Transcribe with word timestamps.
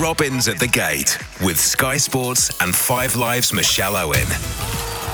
Robins 0.00 0.48
at 0.48 0.58
the 0.58 0.66
Gate 0.66 1.18
with 1.44 1.60
Sky 1.60 1.98
Sports 1.98 2.58
and 2.62 2.74
Five 2.74 3.16
Live's 3.16 3.52
Michelle 3.52 3.96
Owen. 3.96 4.26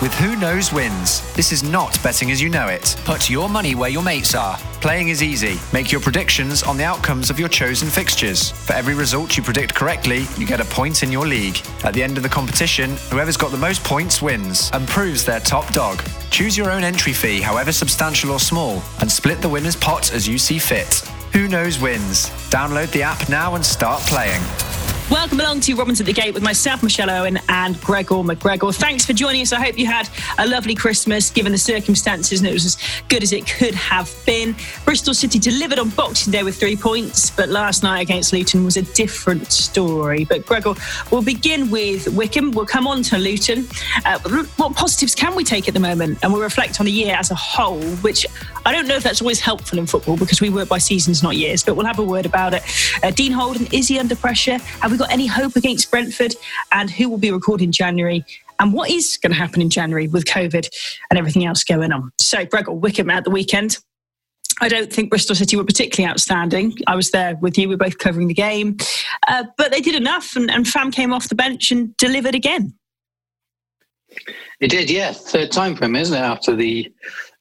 With 0.00 0.14
Who 0.20 0.36
Knows 0.36 0.72
Wins. 0.72 1.34
This 1.34 1.50
is 1.50 1.64
not 1.64 2.00
betting 2.04 2.30
as 2.30 2.40
you 2.40 2.48
know 2.48 2.68
it. 2.68 2.94
Put 3.04 3.28
your 3.28 3.48
money 3.48 3.74
where 3.74 3.90
your 3.90 4.04
mates 4.04 4.36
are. 4.36 4.56
Playing 4.80 5.08
is 5.08 5.24
easy. 5.24 5.58
Make 5.72 5.90
your 5.90 6.00
predictions 6.00 6.62
on 6.62 6.76
the 6.76 6.84
outcomes 6.84 7.30
of 7.30 7.40
your 7.40 7.48
chosen 7.48 7.88
fixtures. 7.88 8.52
For 8.52 8.74
every 8.74 8.94
result 8.94 9.36
you 9.36 9.42
predict 9.42 9.74
correctly, 9.74 10.24
you 10.38 10.46
get 10.46 10.60
a 10.60 10.64
point 10.66 11.02
in 11.02 11.10
your 11.10 11.26
league. 11.26 11.60
At 11.82 11.92
the 11.92 12.02
end 12.04 12.16
of 12.16 12.22
the 12.22 12.28
competition, 12.28 12.90
whoever's 13.10 13.36
got 13.36 13.50
the 13.50 13.58
most 13.58 13.82
points 13.82 14.22
wins 14.22 14.70
and 14.72 14.86
proves 14.86 15.24
they're 15.24 15.40
top 15.40 15.72
dog. 15.72 16.00
Choose 16.30 16.56
your 16.56 16.70
own 16.70 16.84
entry 16.84 17.12
fee, 17.12 17.40
however 17.40 17.72
substantial 17.72 18.30
or 18.30 18.38
small, 18.38 18.82
and 19.00 19.10
split 19.10 19.42
the 19.42 19.48
winner's 19.48 19.76
pot 19.76 20.12
as 20.12 20.28
you 20.28 20.38
see 20.38 20.60
fit. 20.60 21.00
Who 21.32 21.48
Knows 21.48 21.80
Wins. 21.80 22.30
Download 22.50 22.90
the 22.92 23.02
app 23.02 23.28
now 23.28 23.56
and 23.56 23.66
start 23.66 24.00
playing. 24.02 24.42
Welcome 25.08 25.38
along 25.38 25.60
to 25.60 25.74
Robins 25.76 26.00
at 26.00 26.06
the 26.06 26.12
Gate 26.12 26.34
with 26.34 26.42
myself, 26.42 26.82
Michelle 26.82 27.10
Owen, 27.10 27.38
and 27.48 27.80
Gregor 27.80 28.16
McGregor. 28.16 28.74
Thanks 28.74 29.06
for 29.06 29.12
joining 29.12 29.40
us. 29.40 29.52
I 29.52 29.64
hope 29.64 29.78
you 29.78 29.86
had 29.86 30.08
a 30.38 30.46
lovely 30.48 30.74
Christmas 30.74 31.30
given 31.30 31.52
the 31.52 31.58
circumstances 31.58 32.40
and 32.40 32.48
it 32.48 32.52
was 32.52 32.64
as 32.64 32.76
good 33.06 33.22
as 33.22 33.32
it 33.32 33.46
could 33.46 33.74
have 33.76 34.12
been. 34.26 34.56
Bristol 34.84 35.14
City 35.14 35.38
delivered 35.38 35.78
on 35.78 35.90
Boxing 35.90 36.32
Day 36.32 36.42
with 36.42 36.58
three 36.58 36.74
points, 36.74 37.30
but 37.30 37.48
last 37.48 37.84
night 37.84 38.00
against 38.00 38.32
Luton 38.32 38.64
was 38.64 38.76
a 38.76 38.82
different 38.82 39.52
story. 39.52 40.24
But 40.24 40.44
Gregor, 40.44 40.74
we'll 41.12 41.22
begin 41.22 41.70
with 41.70 42.08
Wycombe. 42.08 42.50
We'll 42.50 42.66
come 42.66 42.88
on 42.88 43.04
to 43.04 43.16
Luton. 43.16 43.68
Uh, 44.04 44.18
what 44.56 44.74
positives 44.74 45.14
can 45.14 45.36
we 45.36 45.44
take 45.44 45.68
at 45.68 45.74
the 45.74 45.80
moment? 45.80 46.18
And 46.24 46.32
we'll 46.32 46.42
reflect 46.42 46.80
on 46.80 46.86
the 46.86 46.92
year 46.92 47.14
as 47.14 47.30
a 47.30 47.36
whole, 47.36 47.80
which 47.98 48.26
I 48.64 48.72
don't 48.72 48.88
know 48.88 48.96
if 48.96 49.04
that's 49.04 49.20
always 49.20 49.38
helpful 49.38 49.78
in 49.78 49.86
football 49.86 50.16
because 50.16 50.40
we 50.40 50.50
work 50.50 50.68
by 50.68 50.78
seasons, 50.78 51.22
not 51.22 51.36
years, 51.36 51.62
but 51.62 51.76
we'll 51.76 51.86
have 51.86 52.00
a 52.00 52.04
word 52.04 52.26
about 52.26 52.54
it. 52.54 52.62
Uh, 53.04 53.12
Dean 53.12 53.30
Holden, 53.30 53.68
is 53.72 53.86
he 53.86 54.00
under 54.00 54.16
pressure? 54.16 54.58
Have 54.58 54.90
we 54.90 54.95
got 54.96 55.12
any 55.12 55.26
hope 55.26 55.56
against 55.56 55.90
Brentford? 55.90 56.34
And 56.72 56.90
who 56.90 57.08
will 57.08 57.18
be 57.18 57.30
recalled 57.30 57.62
in 57.62 57.72
January? 57.72 58.24
And 58.58 58.72
what 58.72 58.90
is 58.90 59.18
going 59.18 59.32
to 59.32 59.38
happen 59.38 59.60
in 59.60 59.70
January 59.70 60.08
with 60.08 60.24
COVID 60.24 60.68
and 61.10 61.18
everything 61.18 61.44
else 61.44 61.62
going 61.64 61.92
on? 61.92 62.12
So, 62.20 62.44
Gregor 62.44 62.72
Wycombe 62.72 63.10
at 63.10 63.24
the 63.24 63.30
weekend. 63.30 63.78
I 64.60 64.68
don't 64.68 64.90
think 64.90 65.10
Bristol 65.10 65.36
City 65.36 65.56
were 65.56 65.64
particularly 65.64 66.10
outstanding. 66.10 66.78
I 66.86 66.96
was 66.96 67.10
there 67.10 67.36
with 67.36 67.58
you. 67.58 67.68
We 67.68 67.74
were 67.74 67.84
both 67.84 67.98
covering 67.98 68.28
the 68.28 68.34
game. 68.34 68.78
Uh, 69.28 69.44
but 69.58 69.70
they 69.70 69.82
did 69.82 69.94
enough, 69.94 70.34
and, 70.34 70.50
and 70.50 70.66
Fam 70.66 70.90
came 70.90 71.12
off 71.12 71.28
the 71.28 71.34
bench 71.34 71.70
and 71.70 71.94
delivered 71.98 72.34
again. 72.34 72.72
It 74.60 74.68
did, 74.68 74.90
yeah. 74.90 75.12
Third 75.12 75.52
time 75.52 75.76
for 75.76 75.84
him, 75.84 75.96
isn't 75.96 76.16
it? 76.16 76.20
After 76.20 76.56
the 76.56 76.90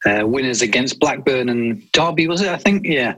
uh, 0.06 0.24
winners 0.26 0.62
against 0.62 1.00
Blackburn 1.00 1.48
and 1.48 1.90
Derby, 1.94 2.28
was 2.28 2.42
it? 2.42 2.50
I 2.50 2.58
think, 2.58 2.86
yeah. 2.86 3.16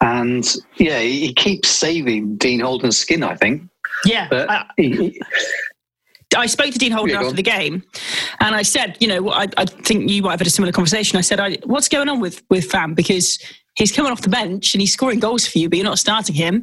And 0.00 0.44
yeah, 0.76 0.98
he 1.00 1.32
keeps 1.32 1.68
saving 1.68 2.36
Dean 2.36 2.60
Holden's 2.60 2.98
skin. 2.98 3.22
I 3.22 3.36
think. 3.36 3.62
Yeah. 4.04 4.28
But 4.28 4.50
I, 4.50 4.66
he, 4.76 5.20
I 6.36 6.46
spoke 6.46 6.72
to 6.72 6.78
Dean 6.78 6.92
Holden 6.92 7.14
Yeah, 7.14 7.22
after 7.22 7.34
the 7.34 7.42
game, 7.42 7.82
and 8.40 8.54
I 8.54 8.62
said, 8.62 8.96
you 9.00 9.08
know, 9.08 9.30
I, 9.30 9.46
I 9.56 9.64
think 9.64 10.10
you 10.10 10.22
might 10.22 10.32
have 10.32 10.40
had 10.40 10.46
a 10.46 10.50
similar 10.50 10.72
conversation. 10.72 11.18
I 11.18 11.22
said, 11.22 11.40
I, 11.40 11.56
what's 11.64 11.88
going 11.88 12.08
on 12.08 12.20
with 12.20 12.42
with 12.50 12.64
Fam 12.70 12.94
because 12.94 13.38
he's 13.76 13.92
coming 13.92 14.10
off 14.10 14.22
the 14.22 14.28
bench 14.28 14.74
and 14.74 14.80
he's 14.80 14.92
scoring 14.92 15.20
goals 15.20 15.46
for 15.46 15.58
you, 15.58 15.68
but 15.68 15.78
you're 15.78 15.84
not 15.84 15.98
starting 15.98 16.34
him. 16.34 16.62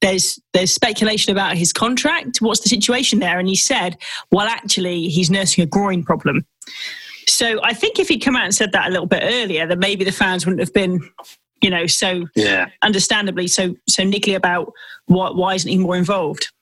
There's 0.00 0.38
there's 0.52 0.72
speculation 0.72 1.32
about 1.32 1.56
his 1.56 1.72
contract. 1.72 2.38
What's 2.40 2.60
the 2.60 2.68
situation 2.68 3.18
there? 3.18 3.38
And 3.38 3.48
he 3.48 3.56
said, 3.56 3.96
well, 4.30 4.46
actually, 4.46 5.08
he's 5.08 5.30
nursing 5.30 5.64
a 5.64 5.66
groin 5.66 6.04
problem. 6.04 6.46
So 7.26 7.60
I 7.62 7.74
think 7.74 7.98
if 7.98 8.08
he'd 8.08 8.20
come 8.20 8.36
out 8.36 8.44
and 8.44 8.54
said 8.54 8.72
that 8.72 8.88
a 8.88 8.90
little 8.90 9.06
bit 9.06 9.22
earlier, 9.22 9.66
then 9.66 9.78
maybe 9.78 10.04
the 10.04 10.12
fans 10.12 10.46
wouldn't 10.46 10.60
have 10.60 10.72
been, 10.72 11.00
you 11.62 11.70
know, 11.70 11.86
so 11.86 12.26
yeah. 12.34 12.68
understandably 12.82 13.48
so 13.48 13.74
so 13.88 14.02
niggly 14.02 14.36
about 14.36 14.72
what 15.06 15.36
why 15.36 15.54
isn't 15.54 15.70
he 15.70 15.78
more 15.78 15.96
involved? 15.96 16.52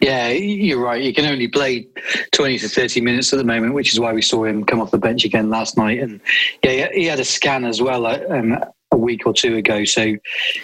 Yeah, 0.00 0.28
you're 0.28 0.80
right. 0.80 1.02
He 1.02 1.12
can 1.12 1.24
only 1.24 1.48
play 1.48 1.88
20 2.32 2.58
to 2.60 2.68
30 2.68 3.00
minutes 3.00 3.32
at 3.32 3.36
the 3.36 3.44
moment, 3.44 3.74
which 3.74 3.92
is 3.92 4.00
why 4.00 4.12
we 4.12 4.22
saw 4.22 4.44
him 4.44 4.64
come 4.64 4.80
off 4.80 4.90
the 4.90 4.98
bench 4.98 5.24
again 5.24 5.50
last 5.50 5.76
night. 5.76 6.00
And 6.00 6.20
yeah, 6.62 6.88
he 6.92 7.04
had 7.06 7.20
a 7.20 7.24
scan 7.24 7.64
as 7.64 7.82
well 7.82 8.06
uh, 8.06 8.20
um, 8.30 8.58
a 8.92 8.96
week 8.96 9.26
or 9.26 9.32
two 9.32 9.56
ago. 9.56 9.84
So 9.84 10.14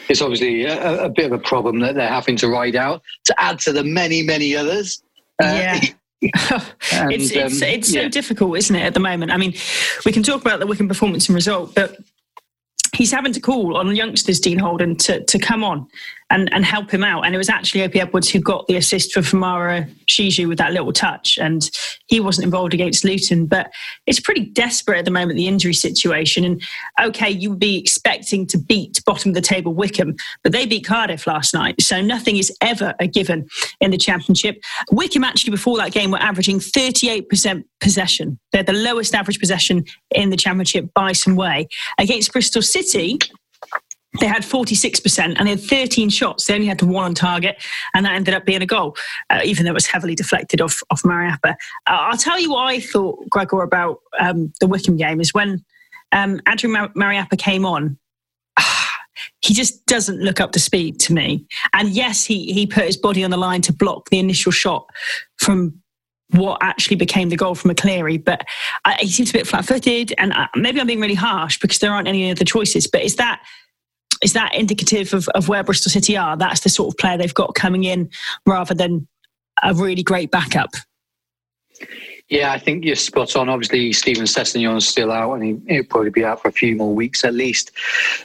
it's 0.08 0.22
obviously 0.22 0.64
a, 0.64 1.04
a 1.04 1.08
bit 1.08 1.26
of 1.26 1.32
a 1.32 1.38
problem 1.38 1.80
that 1.80 1.94
they're 1.94 2.08
having 2.08 2.36
to 2.36 2.48
ride 2.48 2.76
out 2.76 3.02
to 3.24 3.42
add 3.42 3.58
to 3.60 3.72
the 3.72 3.84
many, 3.84 4.22
many 4.22 4.54
others. 4.56 5.02
Uh, 5.42 5.46
Yeah. 5.46 5.80
and, 6.92 7.12
it's 7.12 7.32
it's, 7.32 7.60
um, 7.62 7.68
it's 7.68 7.92
so 7.92 8.00
yeah. 8.00 8.08
difficult, 8.08 8.56
isn't 8.56 8.74
it, 8.74 8.80
at 8.80 8.94
the 8.94 9.00
moment? 9.00 9.30
I 9.30 9.36
mean, 9.36 9.52
we 10.06 10.12
can 10.12 10.22
talk 10.22 10.40
about 10.40 10.58
the 10.58 10.66
Wycombe 10.66 10.88
performance 10.88 11.28
and 11.28 11.34
result, 11.34 11.74
but 11.74 11.98
he's 12.94 13.12
having 13.12 13.34
to 13.34 13.40
call 13.40 13.76
on 13.76 13.94
youngsters, 13.94 14.40
Dean 14.40 14.58
Holden, 14.58 14.96
to, 14.96 15.22
to 15.22 15.38
come 15.38 15.62
on 15.62 15.86
and, 16.30 16.52
and 16.52 16.64
help 16.64 16.90
him 16.90 17.04
out. 17.04 17.24
And 17.24 17.34
it 17.34 17.38
was 17.38 17.48
actually 17.48 17.86
Opi 17.86 17.96
Edwards 17.96 18.28
who 18.28 18.40
got 18.40 18.66
the 18.66 18.76
assist 18.76 19.12
for 19.12 19.20
Famara 19.20 19.88
Diedhiou 20.06 20.48
with 20.48 20.58
that 20.58 20.72
little 20.72 20.92
touch, 20.92 21.38
and 21.38 21.68
he 22.06 22.20
wasn't 22.20 22.44
involved 22.44 22.74
against 22.74 23.04
Luton. 23.04 23.46
But 23.46 23.72
it's 24.06 24.20
pretty 24.20 24.46
desperate 24.46 24.98
at 24.98 25.04
the 25.04 25.10
moment, 25.10 25.36
the 25.36 25.48
injury 25.48 25.74
situation. 25.74 26.44
And 26.44 26.62
okay, 27.00 27.30
you 27.30 27.50
would 27.50 27.58
be 27.58 27.78
expecting 27.78 28.46
to 28.48 28.58
beat 28.58 29.02
bottom 29.06 29.30
of 29.30 29.34
the 29.34 29.40
table 29.40 29.74
Wycombe, 29.74 30.16
but 30.42 30.52
they 30.52 30.66
beat 30.66 30.86
Cardiff 30.86 31.26
last 31.26 31.54
night. 31.54 31.80
So 31.80 32.00
nothing 32.00 32.36
is 32.36 32.52
ever 32.60 32.94
a 32.98 33.06
given 33.06 33.46
in 33.80 33.90
the 33.90 33.98
Championship. 33.98 34.62
Wycombe 34.90 35.24
actually, 35.24 35.50
before 35.50 35.76
that 35.78 35.92
game, 35.92 36.10
were 36.10 36.18
averaging 36.18 36.58
38% 36.58 37.64
possession. 37.80 38.38
They're 38.52 38.62
the 38.62 38.72
lowest 38.72 39.14
average 39.14 39.38
possession 39.38 39.84
in 40.14 40.30
the 40.30 40.36
Championship 40.36 40.92
by 40.94 41.12
some 41.12 41.36
way. 41.36 41.68
Against 41.98 42.32
Bristol 42.32 42.62
City, 42.62 43.18
they 44.20 44.26
had 44.26 44.42
46% 44.42 45.34
and 45.36 45.46
they 45.46 45.50
had 45.50 45.60
13 45.60 46.08
shots. 46.08 46.46
They 46.46 46.54
only 46.54 46.66
had 46.66 46.78
the 46.78 46.86
one 46.86 47.04
on 47.04 47.14
target, 47.14 47.56
and 47.94 48.06
that 48.06 48.12
ended 48.14 48.34
up 48.34 48.44
being 48.44 48.62
a 48.62 48.66
goal, 48.66 48.96
uh, 49.30 49.40
even 49.44 49.64
though 49.64 49.72
it 49.72 49.74
was 49.74 49.86
heavily 49.86 50.14
deflected 50.14 50.60
off, 50.60 50.82
off 50.90 51.02
Mariappa. 51.02 51.50
Uh, 51.50 51.54
I'll 51.86 52.16
tell 52.16 52.38
you 52.38 52.50
what 52.50 52.66
I 52.66 52.80
thought, 52.80 53.28
Gregor, 53.28 53.62
about 53.62 54.00
um, 54.20 54.52
the 54.60 54.68
Wycombe 54.68 54.96
game 54.96 55.20
is 55.20 55.34
when 55.34 55.64
um, 56.12 56.40
Andrew 56.46 56.70
Mar- 56.70 56.92
Mariappa 56.94 57.38
came 57.38 57.66
on, 57.66 57.98
he 59.40 59.52
just 59.52 59.84
doesn't 59.86 60.20
look 60.20 60.40
up 60.40 60.52
to 60.52 60.60
speed 60.60 61.00
to 61.00 61.12
me. 61.12 61.44
And 61.72 61.88
yes, 61.88 62.24
he, 62.24 62.52
he 62.52 62.66
put 62.66 62.84
his 62.84 62.96
body 62.96 63.24
on 63.24 63.30
the 63.30 63.36
line 63.36 63.62
to 63.62 63.72
block 63.72 64.10
the 64.10 64.18
initial 64.20 64.52
shot 64.52 64.86
from 65.38 65.80
what 66.30 66.58
actually 66.62 66.96
became 66.96 67.28
the 67.28 67.36
goal 67.36 67.54
from 67.54 67.72
McCleary. 67.72 68.22
But 68.22 68.44
I, 68.84 68.96
he 69.00 69.08
seems 69.08 69.30
a 69.30 69.34
bit 69.34 69.46
flat 69.46 69.64
footed, 69.64 70.14
and 70.18 70.32
uh, 70.32 70.46
maybe 70.54 70.80
I'm 70.80 70.86
being 70.86 71.00
really 71.00 71.14
harsh 71.14 71.58
because 71.58 71.80
there 71.80 71.92
aren't 71.92 72.08
any 72.08 72.30
other 72.30 72.44
choices. 72.44 72.86
But 72.86 73.02
is 73.02 73.16
that 73.16 73.42
is 74.24 74.32
that 74.32 74.54
indicative 74.54 75.12
of, 75.12 75.28
of 75.28 75.48
where 75.48 75.62
Bristol 75.62 75.92
City 75.92 76.16
are? 76.16 76.36
That's 76.36 76.60
the 76.60 76.70
sort 76.70 76.92
of 76.92 76.98
player 76.98 77.18
they've 77.18 77.34
got 77.34 77.54
coming 77.54 77.84
in 77.84 78.10
rather 78.46 78.74
than 78.74 79.06
a 79.62 79.74
really 79.74 80.02
great 80.02 80.30
backup. 80.30 80.70
Yeah, 82.30 82.52
I 82.52 82.58
think 82.58 82.86
you're 82.86 82.96
spot 82.96 83.36
on. 83.36 83.50
Obviously, 83.50 83.92
Steven 83.92 84.24
Sessegnon's 84.24 84.88
still 84.88 85.12
out, 85.12 85.34
and 85.34 85.44
he, 85.44 85.74
he'll 85.74 85.84
probably 85.84 86.10
be 86.10 86.24
out 86.24 86.40
for 86.40 86.48
a 86.48 86.52
few 86.52 86.74
more 86.74 86.94
weeks 86.94 87.22
at 87.22 87.34
least. 87.34 87.70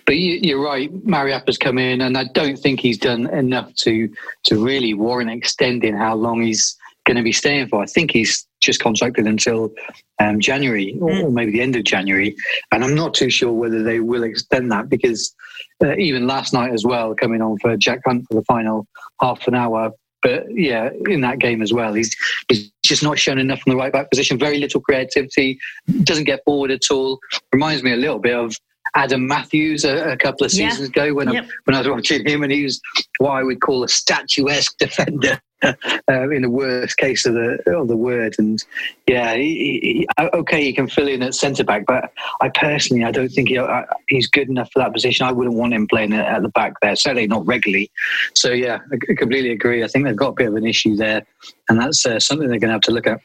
But 0.05 0.15
you, 0.15 0.39
you're 0.41 0.63
right. 0.63 0.89
Mariappa's 1.05 1.57
come 1.57 1.77
in, 1.77 1.99
and 1.99 2.17
I 2.17 2.23
don't 2.33 2.57
think 2.57 2.79
he's 2.79 2.97
done 2.97 3.27
enough 3.27 3.73
to 3.75 4.09
to 4.45 4.63
really 4.63 4.93
warrant 4.93 5.29
extending 5.29 5.95
how 5.95 6.15
long 6.15 6.41
he's 6.41 6.77
going 7.05 7.17
to 7.17 7.23
be 7.23 7.33
staying 7.33 7.67
for. 7.67 7.83
I 7.83 7.88
think 7.88 8.11
he's 8.11 8.47
just 8.61 8.81
contracted 8.81 9.27
until 9.27 9.73
um, 10.19 10.39
January 10.39 10.97
or, 11.01 11.23
or 11.23 11.31
maybe 11.31 11.51
the 11.51 11.61
end 11.61 11.75
of 11.75 11.83
January, 11.83 12.38
and 12.71 12.85
I'm 12.85 12.95
not 12.95 13.13
too 13.13 13.29
sure 13.29 13.51
whether 13.51 13.83
they 13.83 13.99
will 13.99 14.23
extend 14.23 14.71
that 14.71 14.88
because 14.88 15.35
uh, 15.84 15.95
even 15.97 16.28
last 16.28 16.53
night 16.53 16.72
as 16.73 16.84
well, 16.85 17.13
coming 17.16 17.41
on 17.41 17.57
for 17.59 17.75
Jack 17.78 18.00
Hunt 18.06 18.25
for 18.28 18.34
the 18.35 18.44
final 18.45 18.88
half 19.22 19.47
an 19.47 19.56
hour. 19.56 19.91
But 20.22 20.45
yeah, 20.53 20.90
in 21.07 21.22
that 21.22 21.40
game 21.40 21.62
as 21.62 21.72
well, 21.72 21.94
he's 21.94 22.13
he's 22.50 22.69
just 22.84 23.03
not 23.03 23.17
shown 23.17 23.40
enough 23.40 23.62
from 23.62 23.72
the 23.72 23.78
right 23.78 23.94
back 23.94 24.09
position. 24.09 24.38
Very 24.38 24.57
little 24.59 24.81
creativity, 24.81 25.57
doesn't 26.03 26.25
get 26.25 26.44
forward 26.44 26.72
at 26.72 26.91
all. 26.91 27.19
Reminds 27.53 27.84
me 27.84 27.94
a 27.94 27.97
little 27.97 28.19
bit 28.19 28.35
of 28.35 28.53
Adam 28.95 29.28
Matthews 29.28 29.85
a, 29.85 30.12
a 30.12 30.18
couple 30.18 30.45
of 30.45 30.51
Yeah. 30.53 30.69
seasons 30.72 30.89
ago 30.89 31.13
when 31.13 31.31
Yep. 31.31 31.44
I, 31.45 31.47
when 31.66 31.75
I 31.75 31.79
was 31.79 31.88
watching 31.88 32.25
him, 32.28 32.44
and 32.44 32.51
he 32.51 32.63
was 32.63 32.81
what 33.19 33.31
I 33.31 33.44
would 33.44 33.62
call 33.62 33.84
a 33.84 33.88
statuesque 33.88 34.75
defender. 34.80 35.39
Uh, 36.09 36.29
in 36.31 36.41
the 36.41 36.50
worst 36.50 36.97
case 36.97 37.25
of 37.25 37.35
the 37.35 37.59
of 37.67 37.88
the 37.88 37.95
word, 37.95 38.33
and 38.39 38.63
yeah, 39.06 39.35
he, 39.35 40.07
he, 40.17 40.27
okay, 40.33 40.63
he 40.63 40.73
can 40.73 40.88
fill 40.88 41.07
in 41.07 41.21
at 41.21 41.35
centre 41.35 41.63
back, 41.63 41.85
but 41.85 42.11
I 42.41 42.50
personally, 42.50 43.03
I 43.03 43.11
don't 43.11 43.29
think 43.29 43.50
he, 43.50 43.59
I, 43.59 43.85
he's 44.07 44.27
good 44.27 44.50
enough 44.50 44.71
for 44.71 44.79
that 44.79 44.91
position. 44.91 45.27
I 45.27 45.31
wouldn't 45.31 45.56
want 45.56 45.73
him 45.73 45.88
playing 45.88 46.13
at, 46.13 46.41
the 46.41 46.50
back 46.50 46.73
there, 46.81 46.95
certainly 46.95 47.27
not 47.27 47.45
regularly. 47.45 47.91
So 48.33 48.51
yeah, 48.51 48.79
I, 48.91 48.95
I 48.95 49.13
completely 49.15 49.51
agree. 49.51 49.83
I 49.83 49.88
think 49.88 50.06
they've 50.06 50.15
got 50.15 50.29
a 50.29 50.33
bit 50.33 50.47
of 50.47 50.56
an 50.56 50.65
issue 50.65 50.95
there, 50.95 51.25
and 51.69 51.79
that's 51.79 52.05
uh, 52.05 52.19
something 52.19 52.47
they're 52.47 52.59
going 52.59 52.69
to 52.69 52.73
have 52.73 52.81
to 52.81 52.91
look 52.91 53.05
at. 53.05 53.21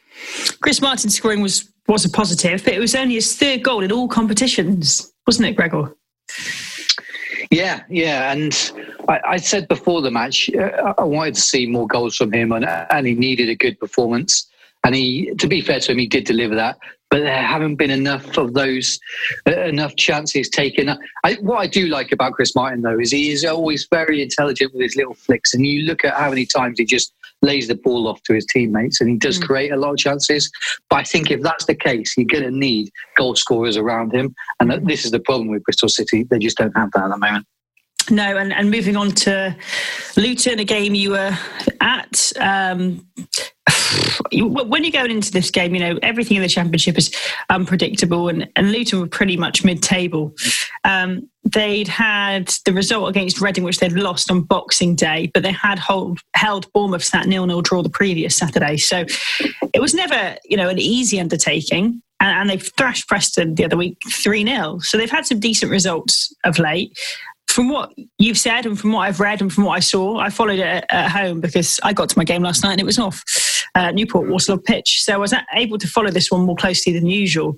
Chris 0.61 0.81
Martin 0.81 1.09
scoring 1.09 1.41
was 1.41 1.71
was 1.87 2.05
a 2.05 2.09
positive, 2.09 2.63
but 2.63 2.73
it 2.73 2.79
was 2.79 2.93
only 2.95 3.15
his 3.15 3.35
third 3.35 3.63
goal 3.63 3.83
in 3.83 3.91
all 3.91 4.07
competitions, 4.07 5.11
wasn't 5.25 5.47
it, 5.47 5.55
Gregor? 5.55 5.95
Yeah, 7.51 7.83
yeah, 7.89 8.31
and 8.31 8.73
I, 9.07 9.19
I 9.25 9.37
said 9.37 9.67
before 9.67 10.01
the 10.01 10.11
match, 10.11 10.49
uh, 10.53 10.93
I 10.97 11.03
wanted 11.03 11.35
to 11.35 11.41
see 11.41 11.67
more 11.67 11.87
goals 11.87 12.15
from 12.15 12.31
him, 12.33 12.51
and, 12.51 12.65
and 12.65 13.07
he 13.07 13.13
needed 13.13 13.49
a 13.49 13.55
good 13.55 13.79
performance. 13.79 14.47
And 14.83 14.93
he, 14.95 15.33
to 15.39 15.47
be 15.47 15.61
fair 15.61 15.79
to 15.79 15.91
him, 15.91 15.97
he 15.97 16.07
did 16.07 16.25
deliver 16.25 16.55
that. 16.55 16.77
but 17.15 17.21
there 17.21 17.41
haven't 17.41 17.75
been 17.75 17.91
enough 17.91 18.37
of 18.37 18.53
those 18.55 18.99
uh, 19.47 19.61
enough 19.61 19.95
chances 19.95 20.49
taken. 20.49 20.89
I, 21.23 21.35
what 21.35 21.59
I 21.59 21.67
do 21.67 21.87
like 21.87 22.11
about 22.11 22.33
Chris 22.33 22.53
Martin 22.55 22.81
though 22.81 22.99
is 22.99 23.09
he 23.11 23.31
is 23.31 23.45
always 23.45 23.87
very 23.89 24.21
intelligent 24.21 24.73
with 24.73 24.81
his 24.81 24.97
little 24.97 25.13
flicks, 25.13 25.53
and 25.53 25.65
you 25.65 25.83
look 25.83 26.03
at 26.03 26.13
how 26.13 26.29
many 26.29 26.45
times 26.45 26.77
he 26.77 26.83
just 26.83 27.13
lays 27.41 27.67
the 27.67 27.75
ball 27.75 28.07
off 28.07 28.21
to 28.23 28.33
his 28.33 28.45
teammates, 28.45 29.01
and 29.01 29.09
he 29.09 29.17
does 29.17 29.39
mm. 29.39 29.45
create 29.45 29.71
a 29.71 29.77
lot 29.77 29.91
of 29.91 29.97
chances. 29.97 30.49
But 30.89 30.97
I 30.97 31.03
think 31.03 31.31
if 31.31 31.41
that's 31.41 31.65
the 31.65 31.75
case, 31.75 32.15
you're 32.17 32.25
going 32.25 32.43
to 32.43 32.51
need 32.51 32.89
goal 33.17 33.35
scorers 33.35 33.77
around 33.77 34.13
him, 34.13 34.33
and 34.59 34.71
this 34.87 35.05
is 35.05 35.11
the 35.11 35.19
problem 35.19 35.49
with 35.49 35.63
Bristol 35.63 35.89
City; 35.89 36.23
they 36.23 36.39
just 36.39 36.57
don't 36.57 36.75
have 36.75 36.91
that 36.93 37.03
at 37.03 37.09
the 37.11 37.17
moment. 37.17 37.45
No, 38.09 38.37
and, 38.37 38.53
and 38.53 38.69
moving 38.69 38.95
on 38.95 39.11
to 39.11 39.55
Luton, 40.17 40.59
a 40.59 40.63
game 40.63 40.95
you 40.95 41.11
were 41.11 41.37
at. 41.81 42.31
Um, 42.39 43.05
when 44.31 44.83
you're 44.83 44.91
going 44.91 45.11
into 45.11 45.31
this 45.31 45.51
game, 45.51 45.75
you 45.75 45.81
know, 45.81 45.99
everything 46.01 46.37
in 46.37 46.43
the 46.43 46.49
championship 46.49 46.97
is 46.97 47.15
unpredictable, 47.49 48.29
and, 48.29 48.49
and 48.55 48.71
Luton 48.71 49.01
were 49.01 49.07
pretty 49.07 49.37
much 49.37 49.63
mid 49.63 49.83
table. 49.83 50.33
Um, 50.83 51.29
they'd 51.43 51.87
had 51.87 52.49
the 52.65 52.73
result 52.73 53.09
against 53.09 53.41
Reading, 53.41 53.63
which 53.63 53.79
they'd 53.79 53.93
lost 53.93 54.31
on 54.31 54.41
Boxing 54.41 54.95
Day, 54.95 55.31
but 55.33 55.43
they 55.43 55.51
had 55.51 55.79
hold, 55.79 56.19
held 56.35 56.71
Bournemouth 56.73 57.09
that 57.11 57.27
nil 57.27 57.45
nil 57.45 57.61
draw 57.61 57.81
the 57.83 57.89
previous 57.89 58.35
Saturday. 58.35 58.77
So 58.77 59.05
it 59.73 59.81
was 59.81 59.93
never, 59.93 60.37
you 60.45 60.57
know, 60.57 60.69
an 60.69 60.79
easy 60.79 61.19
undertaking. 61.19 62.01
And, 62.21 62.39
and 62.39 62.49
they've 62.49 62.71
thrashed 62.77 63.09
Preston 63.09 63.55
the 63.55 63.65
other 63.65 63.75
week 63.75 63.97
3 64.09 64.45
0. 64.45 64.79
So 64.79 64.97
they've 64.97 65.11
had 65.11 65.25
some 65.25 65.39
decent 65.39 65.69
results 65.69 66.33
of 66.45 66.57
late 66.59 66.97
from 67.55 67.69
what 67.69 67.93
you've 68.17 68.37
said 68.37 68.65
and 68.65 68.77
from 68.77 68.91
what 68.91 69.07
I've 69.07 69.21
read 69.21 69.41
and 69.41 69.51
from 69.51 69.63
what 69.63 69.77
I 69.77 69.79
saw, 69.79 70.17
I 70.17 70.29
followed 70.29 70.59
it 70.59 70.83
at 70.89 71.09
home 71.09 71.39
because 71.39 71.79
I 71.83 71.93
got 71.93 72.09
to 72.09 72.19
my 72.19 72.25
game 72.25 72.43
last 72.43 72.61
night 72.65 72.73
and 72.73 72.81
it 72.81 72.85
was 72.85 72.99
off 72.99 73.23
uh, 73.75 73.91
Newport 73.91 74.27
Waterloo 74.27 74.59
pitch. 74.59 75.03
So 75.03 75.13
I 75.13 75.17
was 75.17 75.33
able 75.53 75.77
to 75.77 75.87
follow 75.87 76.11
this 76.11 76.29
one 76.29 76.41
more 76.41 76.57
closely 76.57 76.91
than 76.91 77.05
usual. 77.05 77.55